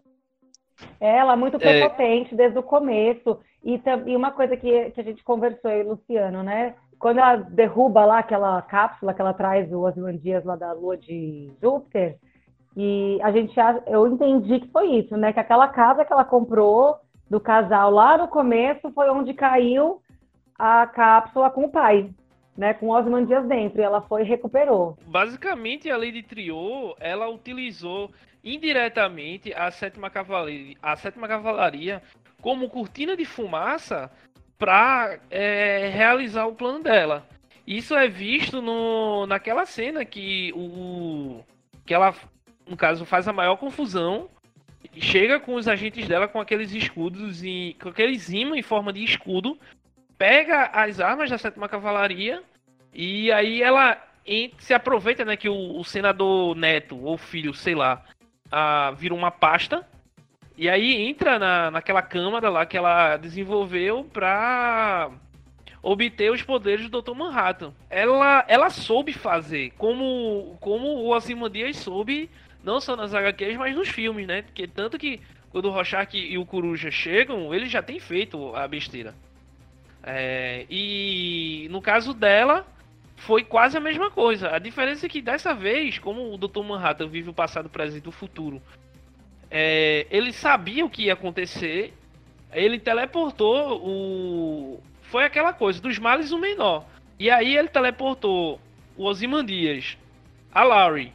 [0.99, 2.38] Ela é muito prepotente é...
[2.38, 3.39] desde o começo.
[3.64, 6.76] E, e uma coisa que, que a gente conversou aí, Luciano, né?
[6.99, 11.51] quando ela derruba lá aquela cápsula que ela traz o Osmandias lá da lua de
[11.62, 12.18] Júpiter,
[12.76, 13.55] e a gente
[13.88, 15.34] eu entendi que foi isso, né?
[15.34, 16.97] Que aquela casa que ela comprou
[17.30, 20.01] do casal lá no começo foi onde caiu
[20.58, 22.10] a cápsula com o pai,
[22.58, 22.74] né?
[22.74, 24.97] Com Osmandias dentro, e ela foi e recuperou.
[25.05, 28.12] Basicamente, a Lady Trio, ela utilizou
[28.43, 32.01] indiretamente a sétima cavalaria, a sétima cavalaria
[32.41, 34.10] como cortina de fumaça
[34.58, 37.26] para é, realizar o plano dela.
[37.66, 41.43] Isso é visto no, naquela cena que o
[41.86, 42.14] que ela,
[42.68, 44.30] no caso, faz a maior confusão.
[44.95, 49.03] Chega com os agentes dela com aqueles escudos e com aqueles imãs em forma de
[49.03, 49.60] escudo,
[50.18, 52.41] pega as armas da sétima cavalaria
[52.93, 54.01] e aí ela
[54.59, 58.03] se aproveita, né, que o, o senador neto ou filho, sei lá,
[58.51, 59.88] a, vira uma pasta
[60.57, 65.11] e aí entra na, naquela câmara lá que ela desenvolveu pra
[65.84, 67.13] obter os poderes do Dr.
[67.13, 67.74] Manhattan.
[67.89, 72.30] Ela, ela soube fazer, como, como o Ozymandias soube,
[72.63, 74.41] não só nas HQs, mas nos filmes, né?
[74.41, 78.68] Porque tanto que quando o Rorschach e o Coruja chegam, ele já tem feito a
[78.68, 79.13] besteira.
[80.10, 82.66] É, e no caso dela,
[83.18, 84.55] foi quase a mesma coisa.
[84.55, 86.64] A diferença é que dessa vez, como o Dr.
[86.64, 88.62] Manhattan vive o passado, o presente e o futuro
[89.51, 91.93] é, ele sabia o que ia acontecer.
[92.53, 94.82] Ele teleportou o.
[95.03, 96.86] Foi aquela coisa, dos males o menor.
[97.20, 98.62] E aí ele teleportou
[98.95, 99.97] o Ozymandias,
[100.53, 101.14] a Larry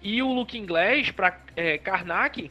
[0.00, 2.50] e o Luke Inglês para é, Karnak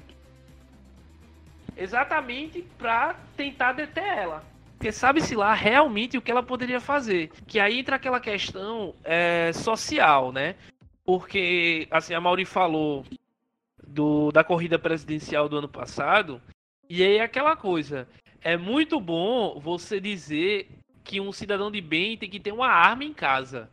[1.77, 4.43] exatamente para tentar deter ela.
[4.77, 7.31] Porque sabe-se lá realmente o que ela poderia fazer.
[7.47, 10.55] Que aí entra aquela questão é, social, né?
[11.03, 13.03] Porque, assim, a Mauri falou
[13.87, 16.39] do, da corrida presidencial do ano passado.
[16.87, 18.07] E aí aquela coisa.
[18.39, 20.69] É muito bom você dizer
[21.03, 23.71] que um cidadão de bem tem que ter uma arma em casa.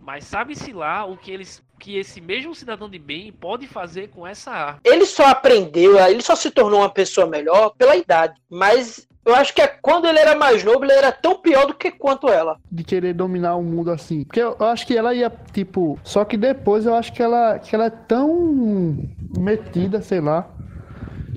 [0.00, 4.24] Mas sabe-se lá o que eles que esse mesmo cidadão de bem pode fazer com
[4.24, 4.80] essa arma.
[4.84, 8.40] Ele só aprendeu, ele só se tornou uma pessoa melhor pela idade.
[8.48, 11.74] Mas eu acho que é quando ele era mais novo, ele era tão pior do
[11.74, 12.58] que quanto ela.
[12.70, 14.24] De querer dominar o mundo assim.
[14.24, 15.98] Porque eu, eu acho que ela ia, tipo.
[16.02, 18.98] Só que depois eu acho que ela, que ela é tão
[19.38, 20.48] metida, sei lá.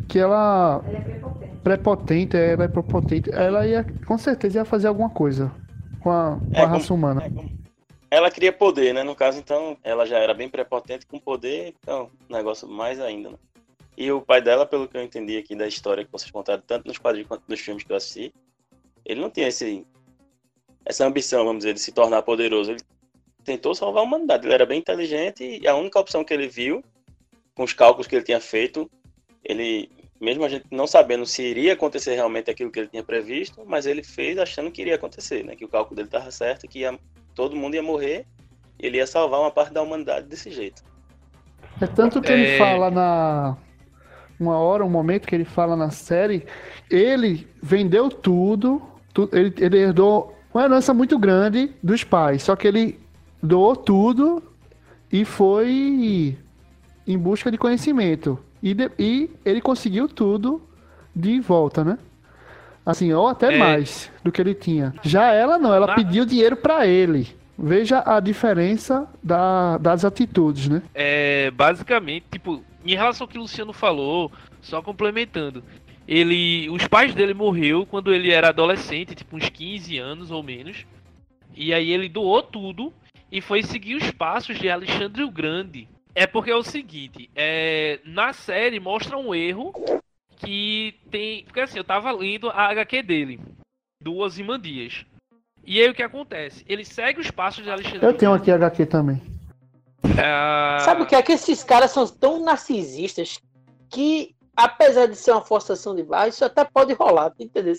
[0.08, 0.82] Que ela.
[0.88, 1.58] Ela é prepotente.
[1.64, 2.38] prepotente.
[2.38, 3.32] Ela é prepotente.
[3.32, 5.52] Ela ia, com certeza, ia fazer alguma coisa
[6.06, 7.24] com a, com é, a raça humana.
[7.24, 9.04] É, ela queria poder, né?
[9.04, 13.38] No caso, então, ela já era bem prepotente com poder, então, negócio mais ainda, né?
[13.98, 16.88] E o pai dela, pelo que eu entendi aqui da história que vocês contaram, tanto
[16.88, 18.34] nos quadrinhos quanto nos filmes que eu assisti,
[19.06, 19.86] ele não tinha esse,
[20.84, 22.72] essa ambição, vamos dizer, de se tornar poderoso.
[22.72, 22.82] Ele
[23.44, 24.46] tentou salvar a humanidade.
[24.46, 26.84] Ele era bem inteligente e a única opção que ele viu,
[27.54, 28.90] com os cálculos que ele tinha feito,
[29.44, 29.90] ele,
[30.20, 33.86] mesmo a gente não sabendo se iria acontecer realmente aquilo que ele tinha previsto, mas
[33.86, 35.56] ele fez achando que iria acontecer, né?
[35.56, 37.00] Que o cálculo dele estava certo, que ia,
[37.34, 38.26] todo mundo ia morrer
[38.78, 40.84] e ele ia salvar uma parte da humanidade desse jeito.
[41.80, 42.34] É tanto que é...
[42.34, 43.58] ele fala na,
[44.40, 46.46] uma hora, um momento que ele fala na série,
[46.90, 48.82] ele vendeu tudo,
[49.14, 53.00] tu, ele, ele herdou uma herança muito grande dos pais, só que ele
[53.42, 54.42] doou tudo
[55.12, 56.38] e foi
[57.08, 58.40] em busca de conhecimento.
[58.62, 60.62] E, de, e ele conseguiu tudo
[61.16, 61.98] de volta, né?
[62.86, 63.58] Assim, ou até é.
[63.58, 64.94] mais do que ele tinha.
[65.04, 65.96] Já ela não, ela Na...
[65.96, 67.28] pediu dinheiro para ele.
[67.58, 70.82] Veja a diferença da, das atitudes, né?
[70.94, 72.62] É, basicamente, tipo,
[72.94, 74.32] em relação ao que o Luciano falou,
[74.62, 75.64] só complementando,
[76.08, 80.86] ele, os pais dele morreu quando ele era adolescente, tipo uns 15 anos ou menos.
[81.56, 82.94] E aí ele doou tudo
[83.32, 85.88] e foi seguir os passos de Alexandre o Grande.
[86.14, 89.74] É porque é o seguinte, é, na série mostra um erro
[90.38, 93.40] que tem, porque assim, eu tava lendo a HQ dele,
[94.02, 95.06] do Ozymandias.
[95.66, 96.64] E aí o que acontece?
[96.68, 98.06] Ele segue os passos de Alexandre.
[98.06, 99.22] Eu tenho aqui a HQ também.
[100.06, 100.84] Uh...
[100.84, 103.40] Sabe o que é que esses caras são tão narcisistas
[103.90, 107.74] que, apesar de ser uma forçação de barra, isso até pode rolar, entendeu?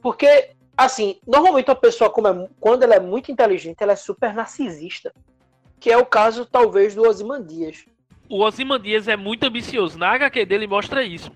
[0.00, 5.12] Porque Assim, normalmente a pessoa, é, quando ela é muito inteligente, ela é super narcisista.
[5.80, 7.86] Que é o caso, talvez, do Ozymandias.
[8.28, 9.98] O Ozymandias é muito ambicioso.
[9.98, 11.30] Na HQ dele mostra isso.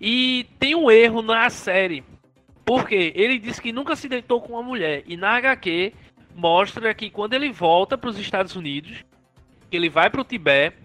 [0.00, 2.02] E tem um erro na série.
[2.64, 5.04] Porque ele disse que nunca se deitou com uma mulher.
[5.06, 5.92] E na HQ
[6.34, 9.04] mostra que quando ele volta para os Estados Unidos,
[9.70, 10.76] que ele vai para o Tibete,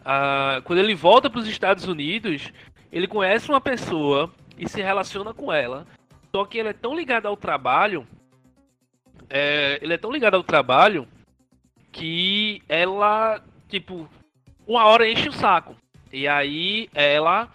[0.00, 2.52] uh, quando ele volta para os Estados Unidos,
[2.90, 5.86] ele conhece uma pessoa e se relaciona com ela.
[6.34, 8.06] Só que ele é tão ligado ao trabalho,
[9.28, 11.06] é, ele é tão ligado ao trabalho
[11.90, 14.08] que ela, tipo,
[14.66, 15.76] uma hora enche o saco.
[16.12, 17.48] E aí ela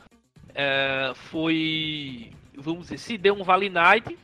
[0.53, 4.17] é, foi, vamos dizer, se deu um Vale Night.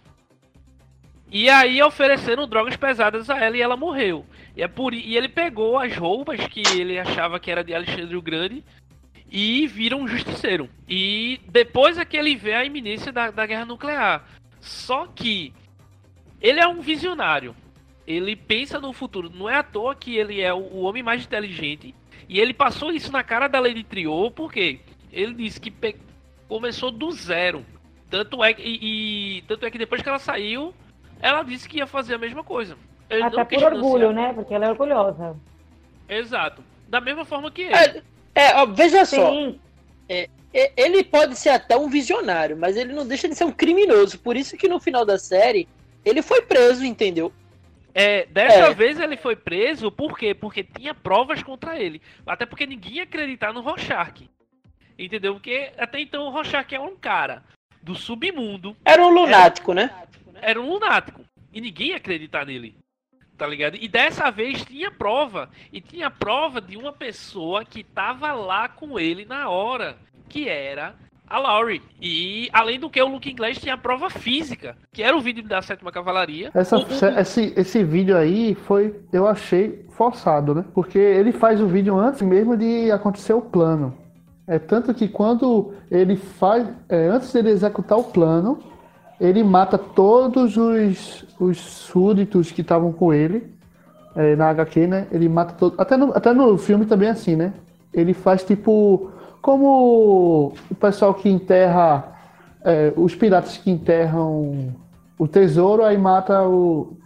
[1.33, 4.23] E aí ofereceram drogas pesadas a ela e ela morreu.
[4.55, 8.15] E, é por, e ele pegou as roupas que ele achava que era de Alexandre
[8.15, 8.63] o Grande
[9.31, 10.69] e vira um justiceiro.
[10.87, 14.23] E depois é que ele vê a iminência da, da guerra nuclear.
[14.61, 15.51] Só que
[16.39, 17.55] ele é um visionário.
[18.05, 19.31] Ele pensa no futuro.
[19.33, 21.95] Não é à toa que ele é o homem mais inteligente.
[22.29, 24.81] E ele passou isso na cara da Lady Trio, porque
[25.11, 25.73] ele disse que
[26.47, 27.65] começou do zero.
[28.07, 30.75] Tanto é, e, e, tanto é que depois que ela saiu,
[31.23, 32.77] ela disse que ia fazer a mesma coisa.
[33.09, 34.33] Ele Até por orgulho, né?
[34.33, 35.35] Porque ela é orgulhosa.
[36.07, 36.61] Exato.
[36.87, 38.03] Da mesma forma que ele.
[38.35, 39.15] É, é veja Sim.
[39.15, 39.63] só.
[40.09, 40.29] É,
[40.75, 44.19] ele pode ser até um visionário, mas ele não deixa de ser um criminoso.
[44.19, 45.67] Por isso que no final da série
[46.03, 47.31] ele foi preso, entendeu?
[47.95, 48.73] É, dessa é.
[48.73, 50.33] vez ele foi preso, por quê?
[50.33, 52.01] Porque tinha provas contra ele.
[52.25, 54.29] Até porque ninguém ia acreditar no Rorschach.
[54.99, 55.35] Entendeu?
[55.35, 57.43] Porque até então o Rorschach é um cara
[57.81, 58.75] do submundo.
[58.83, 60.03] Era um lunático, era, né?
[60.43, 61.21] Era um lunático.
[61.53, 62.75] E ninguém ia acreditar nele.
[63.37, 63.77] Tá ligado?
[63.79, 65.49] E dessa vez tinha prova.
[65.71, 70.95] E tinha prova de uma pessoa que tava lá com ele na hora que era
[71.27, 71.81] a Laurie.
[72.01, 75.43] E, além do que, o Luke Inglês tinha a prova física, que era o vídeo
[75.43, 76.51] da Sétima Cavalaria.
[76.53, 76.77] Essa,
[77.19, 80.65] esse, esse vídeo aí foi, eu achei forçado, né?
[80.73, 83.97] Porque ele faz o vídeo antes mesmo de acontecer o plano.
[84.45, 88.59] É tanto que quando ele faz, é, antes dele executar o plano,
[89.23, 93.49] ele mata todos os, os súditos que estavam com ele
[94.17, 95.07] é, na HQ, né?
[95.11, 95.79] Ele mata todos.
[95.79, 97.53] Até no, até no filme também é assim, né?
[97.93, 99.09] Ele faz tipo
[99.41, 102.03] como o pessoal que enterra,
[102.65, 104.73] é, os piratas que enterram
[105.17, 106.97] o tesouro, aí mata o,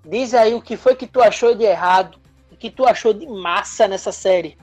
[0.05, 2.17] diz aí o que foi que tu achou de errado
[2.51, 4.57] e que tu achou de massa nessa série.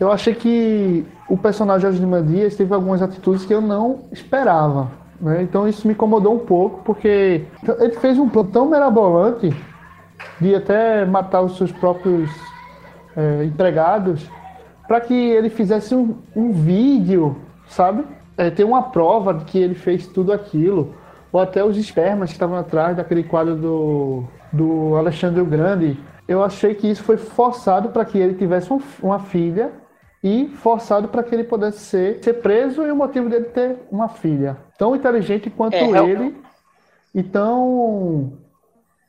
[0.00, 4.90] Eu achei que o personagem Osnima Dias teve algumas atitudes que eu não esperava.
[5.20, 5.42] Né?
[5.42, 7.44] Então isso me incomodou um pouco, porque
[7.80, 9.54] ele fez um plano tão mirabolante
[10.40, 12.30] de até matar os seus próprios
[13.16, 14.26] é, empregados
[14.86, 17.36] para que ele fizesse um, um vídeo,
[17.68, 18.04] sabe?
[18.36, 20.94] É, ter uma prova de que ele fez tudo aquilo.
[21.32, 25.98] Ou até os espermas que estavam atrás daquele quadro do, do Alexandre o Grande.
[26.26, 29.72] Eu achei que isso foi forçado para que ele tivesse um, uma filha
[30.22, 34.08] e forçado para que ele pudesse ser, ser preso e o motivo dele ter uma
[34.08, 34.56] filha.
[34.76, 36.36] Tão inteligente quanto é, ele.
[37.14, 38.32] Então,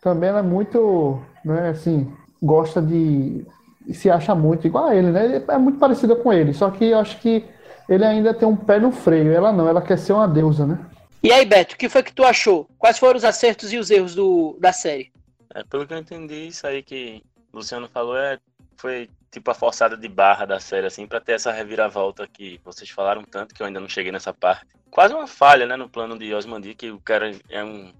[0.02, 2.12] também ela é muito, né, assim,
[2.42, 3.46] gosta de.
[3.92, 5.44] se acha muito igual a ele, né?
[5.48, 7.44] É muito parecida com ele, só que eu acho que
[7.88, 9.34] ele ainda tem um pé no freio.
[9.34, 10.80] Ela não, ela quer ser uma deusa, né?
[11.22, 12.70] E aí, Beto, o que foi que tu achou?
[12.78, 15.12] Quais foram os acertos e os erros do, da série?
[15.54, 18.40] É, pelo que eu entendi, isso aí que o Luciano falou é,
[18.78, 22.90] foi tipo a forçada de barra da série, assim, para ter essa reviravolta que vocês
[22.90, 24.66] falaram tanto, que eu ainda não cheguei nessa parte.
[24.90, 27.94] Quase uma falha, né, no plano de Osmandi, que o cara é um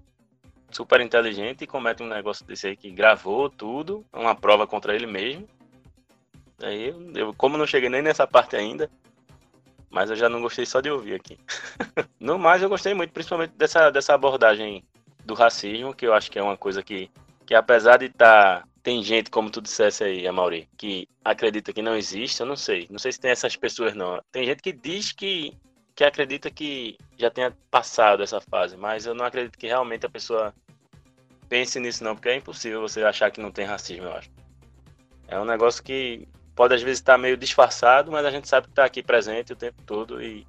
[0.70, 5.06] super inteligente e comete um negócio desse aí que gravou tudo, uma prova contra ele
[5.06, 5.46] mesmo.
[6.62, 8.90] Aí eu, eu como não cheguei nem nessa parte ainda,
[9.90, 11.38] mas eu já não gostei só de ouvir aqui.
[12.18, 14.84] no mais, eu gostei muito, principalmente dessa, dessa abordagem
[15.24, 17.10] do racismo, que eu acho que é uma coisa que,
[17.44, 21.82] que apesar de estar tá tem gente, como tu dissesse aí, Amaury, que acredita que
[21.82, 22.86] não existe, eu não sei.
[22.90, 24.20] Não sei se tem essas pessoas, não.
[24.32, 25.52] Tem gente que diz que,
[25.94, 30.10] que acredita que já tenha passado essa fase, mas eu não acredito que realmente a
[30.10, 30.54] pessoa
[31.48, 34.30] pense nisso, não, porque é impossível você achar que não tem racismo, eu acho.
[35.28, 36.26] É um negócio que
[36.60, 39.56] pode às vezes estar meio disfarçado, mas a gente sabe que está aqui presente o
[39.56, 40.46] tempo todo e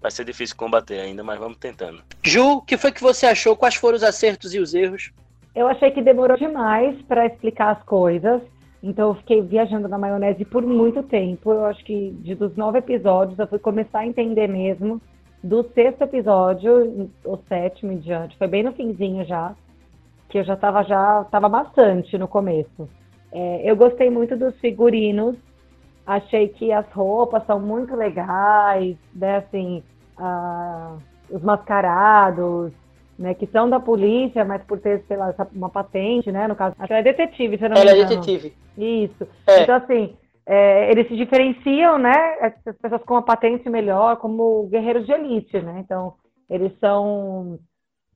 [0.00, 2.02] vai ser difícil combater ainda, mas vamos tentando.
[2.22, 3.54] Ju, o que foi que você achou?
[3.54, 5.12] Quais foram os acertos e os erros?
[5.54, 8.40] Eu achei que demorou demais para explicar as coisas.
[8.82, 11.52] Então eu fiquei viajando na maionese por muito tempo.
[11.52, 14.98] Eu acho que de dos nove episódios eu fui começar a entender mesmo.
[15.44, 19.54] Do sexto episódio, o sétimo em diante, foi bem no finzinho já,
[20.30, 22.88] que eu já estava já tava bastante no começo.
[23.30, 25.36] É, eu gostei muito dos figurinos.
[26.10, 29.36] Achei que as roupas são muito legais, né?
[29.36, 29.80] Assim,
[30.18, 30.96] ah,
[31.30, 32.72] os mascarados,
[33.16, 36.74] né, que são da polícia, mas por ter, sei lá, uma patente, né, no caso,
[36.78, 38.56] acho que ela é detetive, se não Ela é detetive.
[38.76, 39.28] Isso.
[39.46, 39.62] É.
[39.62, 45.06] Então, assim, é, eles se diferenciam, né, as pessoas com uma patente melhor, como guerreiros
[45.06, 46.14] de elite, né, então,
[46.48, 47.58] eles são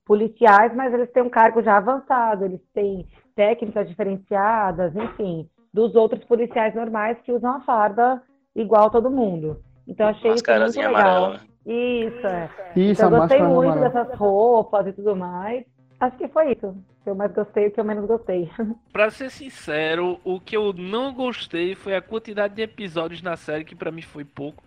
[0.04, 6.22] policiais, mas eles têm um cargo já avançado, eles têm técnicas diferenciadas, enfim, dos outros
[6.24, 8.22] policiais normais que usam a farda
[8.54, 9.60] igual todo mundo.
[9.88, 10.94] Então, achei isso muito legal.
[10.94, 11.40] Amarela.
[11.66, 12.50] Isso, é.
[12.76, 15.64] Isso, então, eu gostei muito dessas roupas e tudo mais.
[15.98, 16.68] Acho que foi isso.
[16.68, 18.48] O que eu mais gostei e o que eu menos gostei.
[18.92, 23.64] Pra ser sincero, o que eu não gostei foi a quantidade de episódios na série,
[23.64, 24.62] que para mim foi pouco.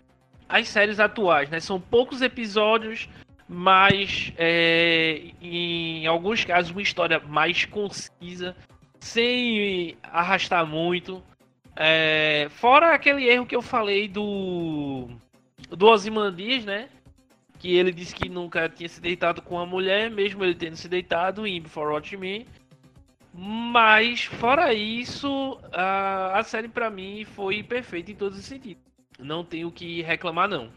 [0.50, 1.60] As séries atuais, né?
[1.60, 3.10] São poucos episódios,
[3.48, 8.56] mas é, em alguns casos uma história mais concisa,
[9.08, 11.24] sem arrastar muito.
[11.76, 15.08] É, fora aquele erro que eu falei do
[15.70, 16.90] do Ozymandias, né?
[17.60, 20.88] Que ele disse que nunca tinha se deitado com uma mulher, mesmo ele tendo se
[20.88, 22.48] deitado em Before Watch Me.
[23.34, 28.84] Mas, fora isso, a, a série para mim foi perfeita em todos os sentidos.
[29.20, 30.70] Não tenho o que reclamar, não.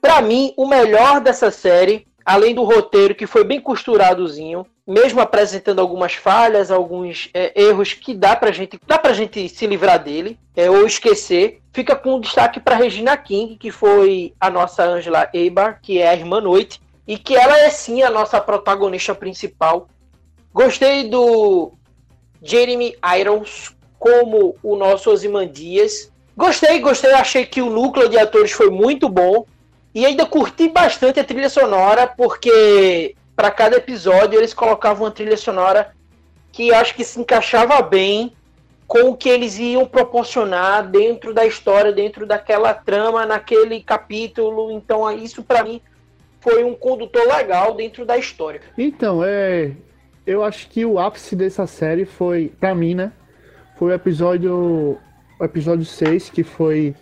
[0.00, 5.80] Para mim, o melhor dessa série, além do roteiro que foi bem costuradozinho, mesmo apresentando
[5.80, 10.38] algumas falhas, alguns é, erros que dá pra gente, dá pra gente se livrar dele
[10.56, 15.80] é, ou esquecer, fica com destaque para Regina King, que foi a nossa Angela Eibar,
[15.80, 19.88] que é a irmã Noite, e que ela é sim a nossa protagonista principal.
[20.52, 21.72] Gostei do
[22.42, 26.10] Jeremy Irons como o nosso Ozymandias.
[26.36, 29.46] Gostei, gostei, achei que o núcleo de atores foi muito bom.
[29.94, 35.36] E ainda curti bastante a trilha sonora, porque para cada episódio eles colocavam uma trilha
[35.36, 35.92] sonora
[36.50, 38.32] que acho que se encaixava bem
[38.86, 44.70] com o que eles iam proporcionar dentro da história, dentro daquela trama, naquele capítulo.
[44.70, 45.80] Então, isso para mim
[46.40, 48.60] foi um condutor legal dentro da história.
[48.76, 49.72] Então, é,
[50.26, 53.12] eu acho que o ápice dessa série foi, para mim, né?
[53.78, 54.98] Foi o episódio,
[55.40, 56.94] o episódio 6, que foi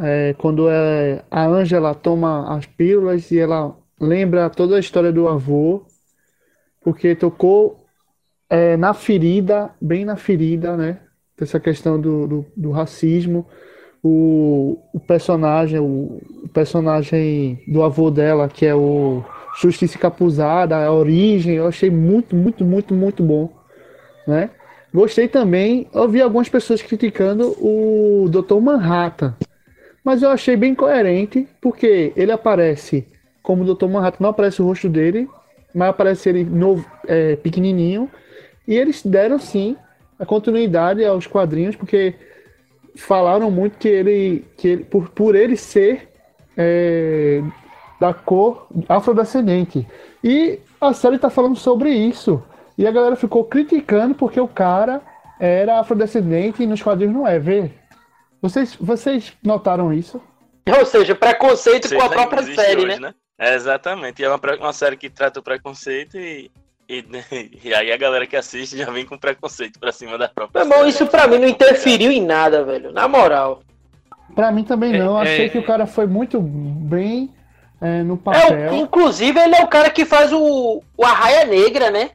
[0.00, 5.28] é, quando é, a Angela toma as pílulas e ela lembra toda a história do
[5.28, 5.86] avô,
[6.82, 7.84] porque tocou
[8.48, 11.00] é, na ferida, bem na ferida, né?
[11.40, 13.46] Essa questão do, do, do racismo.
[14.02, 19.24] O, o personagem, o, o, personagem do avô dela, que é o
[19.60, 23.50] Justiça Capuzada, a origem, eu achei muito, muito, muito, muito bom,
[24.26, 24.50] né?
[24.94, 28.60] Gostei também, eu vi algumas pessoas criticando o Dr.
[28.60, 29.34] Manhattan,
[30.06, 33.04] mas eu achei bem coerente, porque ele aparece
[33.42, 33.88] como o Dr.
[33.88, 35.28] Manhattan, não aparece o rosto dele,
[35.74, 38.08] mas aparece ele novo, é, pequenininho,
[38.68, 39.76] e eles deram sim
[40.16, 42.14] a continuidade aos quadrinhos, porque
[42.94, 46.08] falaram muito que ele, que ele por, por ele ser
[46.56, 47.42] é,
[47.98, 49.84] da cor afrodescendente.
[50.22, 52.40] E a série está falando sobre isso.
[52.78, 55.02] E a galera ficou criticando porque o cara
[55.40, 57.40] era afrodescendente e nos quadrinhos não é.
[57.40, 57.72] Vê?
[58.40, 60.20] Vocês, vocês notaram isso?
[60.68, 63.08] Ou seja, preconceito com a própria série, hoje, né?
[63.08, 63.14] né?
[63.38, 64.20] É, exatamente.
[64.20, 66.50] E é uma, uma série que trata o preconceito e
[66.88, 67.04] e,
[67.64, 70.64] e, aí a galera que assiste já vem com preconceito pra cima da própria.
[70.64, 72.92] Meu irmão, isso pra mim não interferiu em nada, velho.
[72.92, 73.60] Na moral.
[74.34, 75.18] Pra mim também não.
[75.18, 75.48] É, Achei é...
[75.48, 77.32] que o cara foi muito bem
[77.80, 78.56] é, no papel.
[78.56, 82.10] É, inclusive, ele é o cara que faz o, o Arraia Negra, né?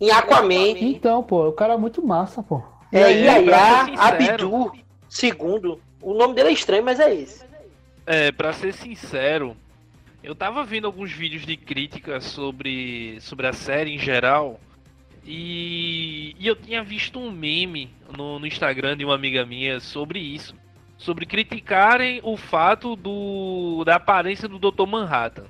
[0.00, 0.74] Em Aquaman.
[0.78, 2.62] Então, pô, o cara é muito massa, pô.
[2.92, 4.72] É Yaya Abdu,
[5.08, 5.80] segundo.
[6.00, 7.44] O nome dele é estranho, mas é esse.
[8.06, 9.56] É, pra ser sincero,
[10.22, 14.60] eu tava vendo alguns vídeos de crítica sobre, sobre a série em geral.
[15.24, 20.18] E, e eu tinha visto um meme no, no Instagram de uma amiga minha sobre
[20.18, 20.54] isso.
[20.96, 24.86] Sobre criticarem o fato do, da aparência do Dr.
[24.86, 25.44] Manhattan.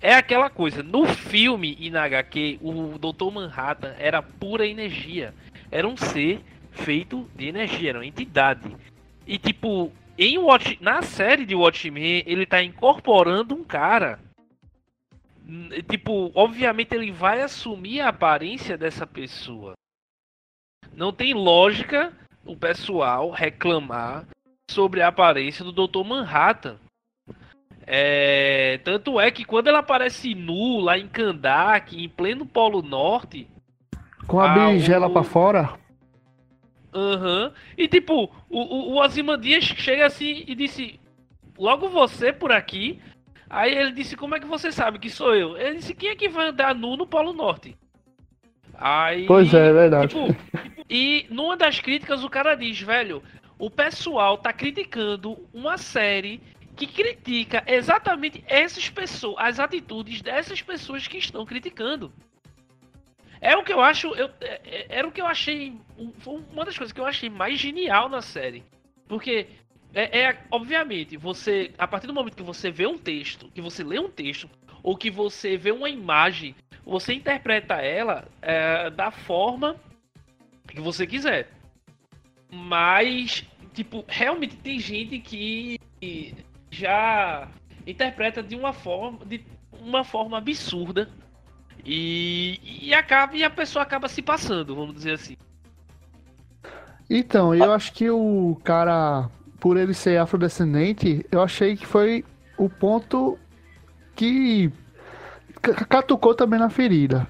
[0.00, 3.32] É aquela coisa, no filme e na HQ, o Dr.
[3.32, 5.34] Manhattan era pura energia.
[5.70, 6.40] Era um ser
[6.78, 8.76] feito de energia, era uma entidade.
[9.26, 14.18] E tipo, em Watch, na série de Watchmen, ele tá incorporando um cara.
[15.88, 19.74] Tipo, obviamente ele vai assumir a aparência dessa pessoa.
[20.94, 22.12] Não tem lógica
[22.44, 24.26] o pessoal reclamar
[24.70, 26.04] sobre a aparência do Dr.
[26.04, 26.76] Manhattan.
[27.86, 33.48] É, tanto é que quando ela aparece nu lá em Kandak, em pleno Polo Norte.
[34.26, 35.12] Com a berinjela o...
[35.12, 35.78] pra fora?
[36.92, 37.44] Aham.
[37.44, 37.52] Uhum.
[37.76, 40.98] E tipo, o, o, o Ozymandias chega assim e disse:
[41.58, 43.00] Logo você por aqui.
[43.50, 45.56] Aí ele disse: Como é que você sabe que sou eu?
[45.56, 47.76] Ele disse: Quem é que vai andar nu no Polo Norte?
[48.74, 50.08] Aí, pois é, é verdade.
[50.08, 50.36] Tipo,
[50.88, 53.22] e numa das críticas o cara diz, velho,
[53.58, 56.40] o pessoal tá criticando uma série
[56.76, 62.12] que critica exatamente essas pessoas, as atitudes dessas pessoas que estão criticando.
[63.40, 65.74] É o que eu acho, eu, é, é, era o que eu achei,
[66.18, 68.64] foi uma das coisas que eu achei mais genial na série,
[69.06, 69.46] porque
[69.94, 73.84] é, é, obviamente você, a partir do momento que você vê um texto, que você
[73.84, 74.48] lê um texto
[74.82, 76.54] ou que você vê uma imagem
[76.88, 79.76] você interpreta ela é, da forma
[80.66, 81.50] que você quiser.
[82.50, 83.44] Mas,
[83.74, 85.78] tipo, realmente tem gente que
[86.70, 87.46] já
[87.86, 89.44] interpreta de uma forma, de
[89.78, 91.10] uma forma absurda
[91.84, 95.36] e, e acaba e a pessoa acaba se passando, vamos dizer assim.
[97.10, 102.24] Então, eu acho que o cara, por ele ser afrodescendente, eu achei que foi
[102.58, 103.38] o ponto
[104.14, 104.70] que
[105.88, 107.26] catucou também na ferida.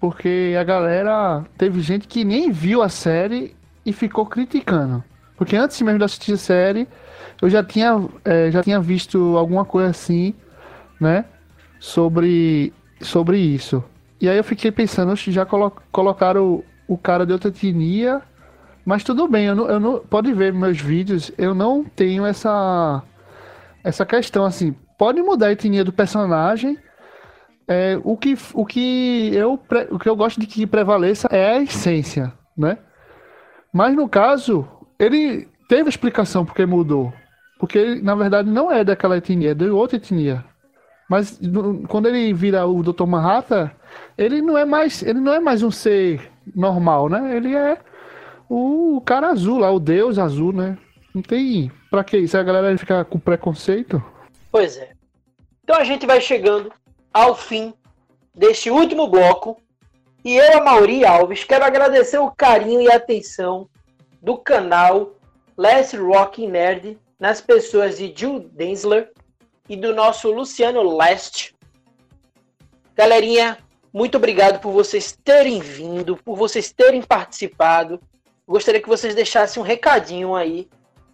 [0.00, 1.44] Porque a galera.
[1.56, 5.02] Teve gente que nem viu a série e ficou criticando.
[5.36, 6.88] Porque antes mesmo de assistir a série,
[7.40, 10.34] eu já tinha, é, já tinha visto alguma coisa assim,
[11.00, 11.24] né?
[11.80, 13.82] Sobre, sobre isso.
[14.20, 16.64] E aí eu fiquei pensando, já colo colocaram o,
[16.94, 18.22] o cara de outra etnia.
[18.84, 19.98] Mas tudo bem, eu não, eu não.
[19.98, 23.02] Pode ver meus vídeos, eu não tenho essa.
[23.84, 24.74] Essa questão assim.
[24.98, 26.76] Pode mudar a etnia do personagem,
[27.68, 29.60] é, o, que, o, que eu,
[29.90, 32.78] o que eu gosto de que prevaleça é a essência, né?
[33.72, 34.66] Mas no caso,
[34.98, 37.12] ele teve explicação porque mudou.
[37.60, 40.44] Porque na verdade, não é daquela etnia, é de outra etnia.
[41.08, 41.40] Mas
[41.88, 43.06] quando ele vira o Dr.
[43.06, 43.70] Manhattan,
[44.16, 47.36] ele não é mais, ele não é mais um ser normal, né?
[47.36, 47.78] Ele é
[48.48, 50.76] o cara azul lá, o deus azul, né?
[51.14, 52.36] Não tem pra que isso?
[52.36, 54.02] A galera fica com preconceito?
[54.52, 54.90] Pois é.
[55.64, 56.70] Então a gente vai chegando
[57.12, 57.72] ao fim
[58.34, 59.60] deste último bloco.
[60.24, 63.68] E eu, Mauri Alves, quero agradecer o carinho e atenção
[64.22, 65.16] do canal
[65.56, 69.10] Less Rock Nerd nas pessoas de Jill Densler
[69.68, 71.54] e do nosso Luciano Leste.
[72.96, 73.58] Galerinha,
[73.92, 78.00] muito obrigado por vocês terem vindo, por vocês terem participado.
[78.46, 80.68] Gostaria que vocês deixassem um recadinho aí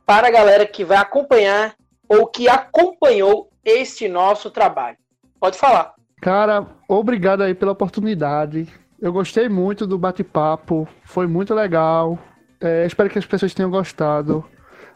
[0.06, 1.74] para a galera que vai acompanhar
[2.08, 4.96] ou que acompanhou este nosso trabalho.
[5.40, 5.94] Pode falar.
[6.20, 8.68] Cara, obrigado aí pela oportunidade.
[9.00, 12.18] Eu gostei muito do bate-papo, foi muito legal.
[12.60, 14.44] É, espero que as pessoas tenham gostado.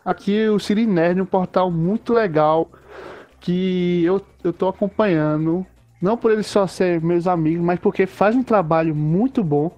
[0.05, 2.71] Aqui o Siri Nerd, um portal muito legal
[3.41, 5.67] que eu, eu tô acompanhando.
[6.01, 9.71] Não por eles só ser meus amigos, mas porque faz um trabalho muito bom.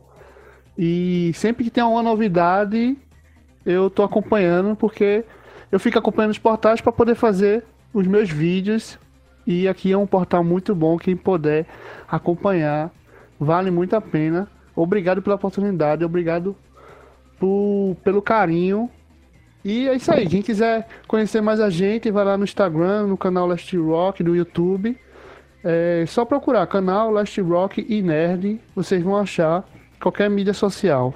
[0.77, 2.97] E sempre que tem uma novidade,
[3.65, 5.25] eu tô acompanhando, porque
[5.73, 8.99] eu fico acompanhando os portais para poder fazer os meus vídeos
[9.47, 11.67] e aqui é um portal muito bom, quem puder
[12.09, 12.91] acompanhar,
[13.39, 14.49] vale muito a pena.
[14.77, 16.55] Obrigado pela oportunidade, obrigado
[17.39, 18.89] por, pelo carinho.
[19.65, 23.17] E é isso aí, quem quiser conhecer mais a gente, vai lá no Instagram, no
[23.17, 24.99] canal Last Rock, do YouTube.
[25.63, 29.63] É só procurar canal Last Rock e Nerd, vocês vão achar
[30.01, 31.13] qualquer mídia social.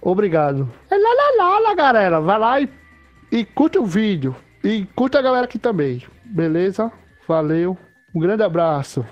[0.00, 0.68] Obrigado.
[0.90, 2.20] É lá, lá, lá, galera.
[2.20, 2.68] Vai lá e,
[3.30, 4.34] e curte o vídeo.
[4.64, 6.02] E curte a galera aqui também.
[6.24, 6.90] Beleza?
[7.26, 7.76] Valeu.
[8.14, 9.04] Um grande abraço.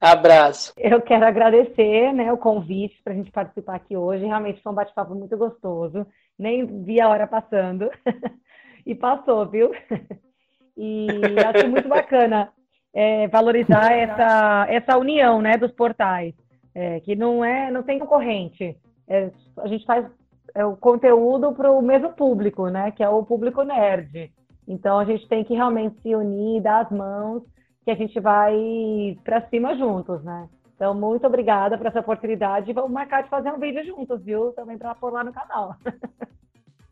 [0.00, 0.72] Abraço.
[0.76, 4.24] Eu quero agradecer né, o convite para a gente participar aqui hoje.
[4.24, 6.06] Realmente foi um bate-papo muito gostoso.
[6.38, 7.90] Nem vi a hora passando.
[8.86, 9.70] e passou, viu?
[10.76, 11.06] e
[11.46, 12.52] acho muito bacana
[12.94, 16.34] é, valorizar essa, essa união né, dos portais.
[16.74, 18.76] É, que não é não tem concorrente.
[19.06, 20.06] É, a gente faz
[20.54, 22.90] é, o conteúdo para o mesmo público, né?
[22.90, 24.32] Que é o público nerd.
[24.66, 27.42] Então a gente tem que realmente se unir, dar as mãos,
[27.84, 30.48] que a gente vai para cima juntos, né?
[30.82, 34.50] Então, muito obrigada por essa oportunidade e vamos marcar de fazer um vídeo juntos, viu?
[34.50, 35.76] Também para pôr lá no canal.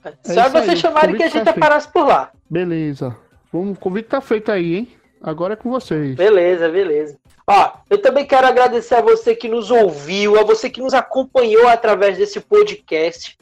[0.03, 2.33] É Só vocês chamarem que a gente tá aparece por lá.
[2.49, 3.15] Beleza.
[3.53, 4.89] O convite tá feito aí, hein?
[5.21, 6.17] Agora é com vocês.
[6.17, 7.19] Beleza, beleza.
[7.47, 11.69] Ó, eu também quero agradecer a você que nos ouviu, a você que nos acompanhou
[11.69, 13.37] através desse podcast.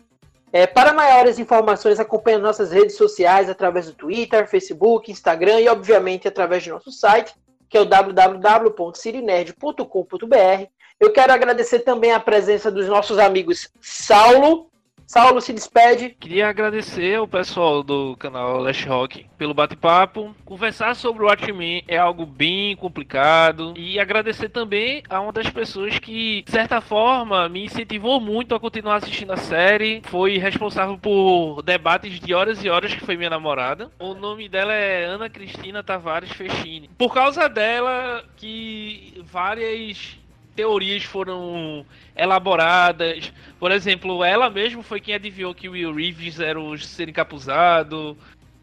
[0.52, 6.26] É, para maiores informações, acompanhe nossas redes sociais através do Twitter, Facebook, Instagram e, obviamente,
[6.26, 7.32] através do nosso site,
[7.68, 10.66] que é o www.cirinerd.com.br.
[11.00, 14.70] Eu quero agradecer também a presença dos nossos amigos Saulo
[15.08, 16.10] Saulo se despede.
[16.10, 20.36] Queria agradecer ao pessoal do canal Last Rock pelo bate-papo.
[20.44, 23.72] Conversar sobre o Watchmen é algo bem complicado.
[23.74, 28.60] E agradecer também a uma das pessoas que, de certa forma, me incentivou muito a
[28.60, 30.02] continuar assistindo a série.
[30.04, 33.90] Foi responsável por debates de horas e horas, que foi minha namorada.
[33.98, 36.90] O nome dela é Ana Cristina Tavares Fechini.
[36.98, 40.18] Por causa dela, que várias
[40.58, 41.86] teorias foram
[42.16, 43.32] elaboradas.
[43.60, 48.18] Por exemplo, ela mesma foi quem adivinhou que o Will Reeves era o ser encapuzado.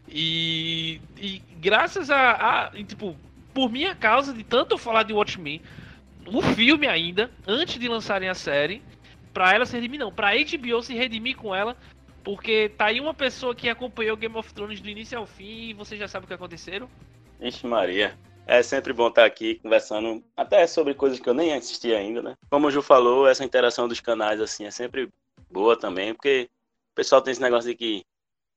[0.06, 3.16] E, e graças a, a e, tipo,
[3.54, 5.62] por minha causa de tanto falar de Watchmen,
[6.26, 8.82] o filme ainda, antes de lançarem a série,
[9.32, 11.78] pra ela se redimir, não, pra HBO se redimir com ela,
[12.22, 15.72] porque tá aí uma pessoa que acompanhou Game of Thrones do início ao fim e
[15.72, 16.90] você já sabe o que aconteceram.
[17.40, 18.18] Ixi Maria.
[18.46, 22.34] É sempre bom estar aqui conversando até sobre coisas que eu nem assisti ainda, né?
[22.48, 25.08] Como o Ju falou, essa interação dos canais assim é sempre
[25.50, 26.48] boa também, porque
[26.92, 28.04] o pessoal tem esse negócio de que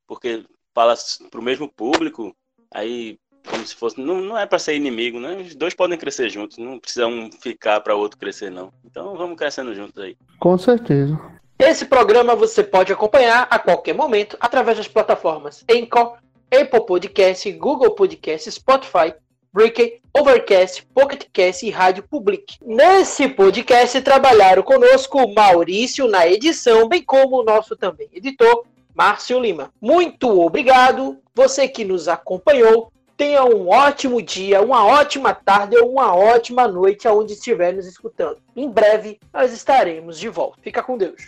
[0.08, 0.46] porque
[0.76, 0.94] fala
[1.32, 2.36] pro mesmo público,
[2.72, 3.18] aí
[3.48, 5.38] como se fosse não, não é para ser inimigo, né?
[5.38, 8.72] Os dois podem crescer juntos, não precisa um ficar para o outro crescer não.
[8.86, 10.16] Então vamos crescendo juntos aí.
[10.40, 11.20] Com certeza.
[11.58, 16.18] Esse programa você pode acompanhar a qualquer momento através das plataformas Anchor,
[16.52, 19.14] Apple Podcast, Google Podcast, Spotify
[19.52, 22.58] Breaker, Overcast, PocketCast e Rádio Public.
[22.62, 29.74] Nesse podcast trabalharam conosco Maurício na edição, bem como o nosso também editor, Márcio Lima.
[29.82, 32.92] Muito obrigado, você que nos acompanhou.
[33.18, 38.38] Tenha um ótimo dia, uma ótima tarde ou uma ótima noite aonde estiver nos escutando.
[38.56, 40.60] Em breve nós estaremos de volta.
[40.62, 41.28] Fica com Deus.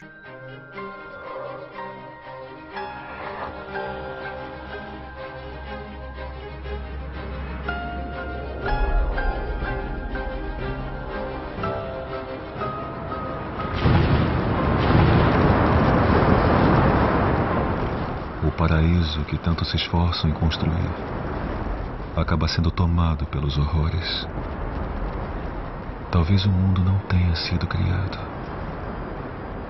[18.61, 20.91] Paraíso que tanto se esforçam em construir
[22.15, 24.27] acaba sendo tomado pelos horrores.
[26.11, 28.19] Talvez o mundo não tenha sido criado.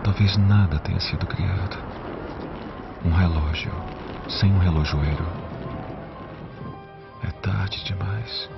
[0.04, 1.78] Talvez nada tenha sido criado.
[3.06, 3.72] Um relógio
[4.28, 5.26] sem um relojoeiro.
[7.24, 8.50] É tarde demais.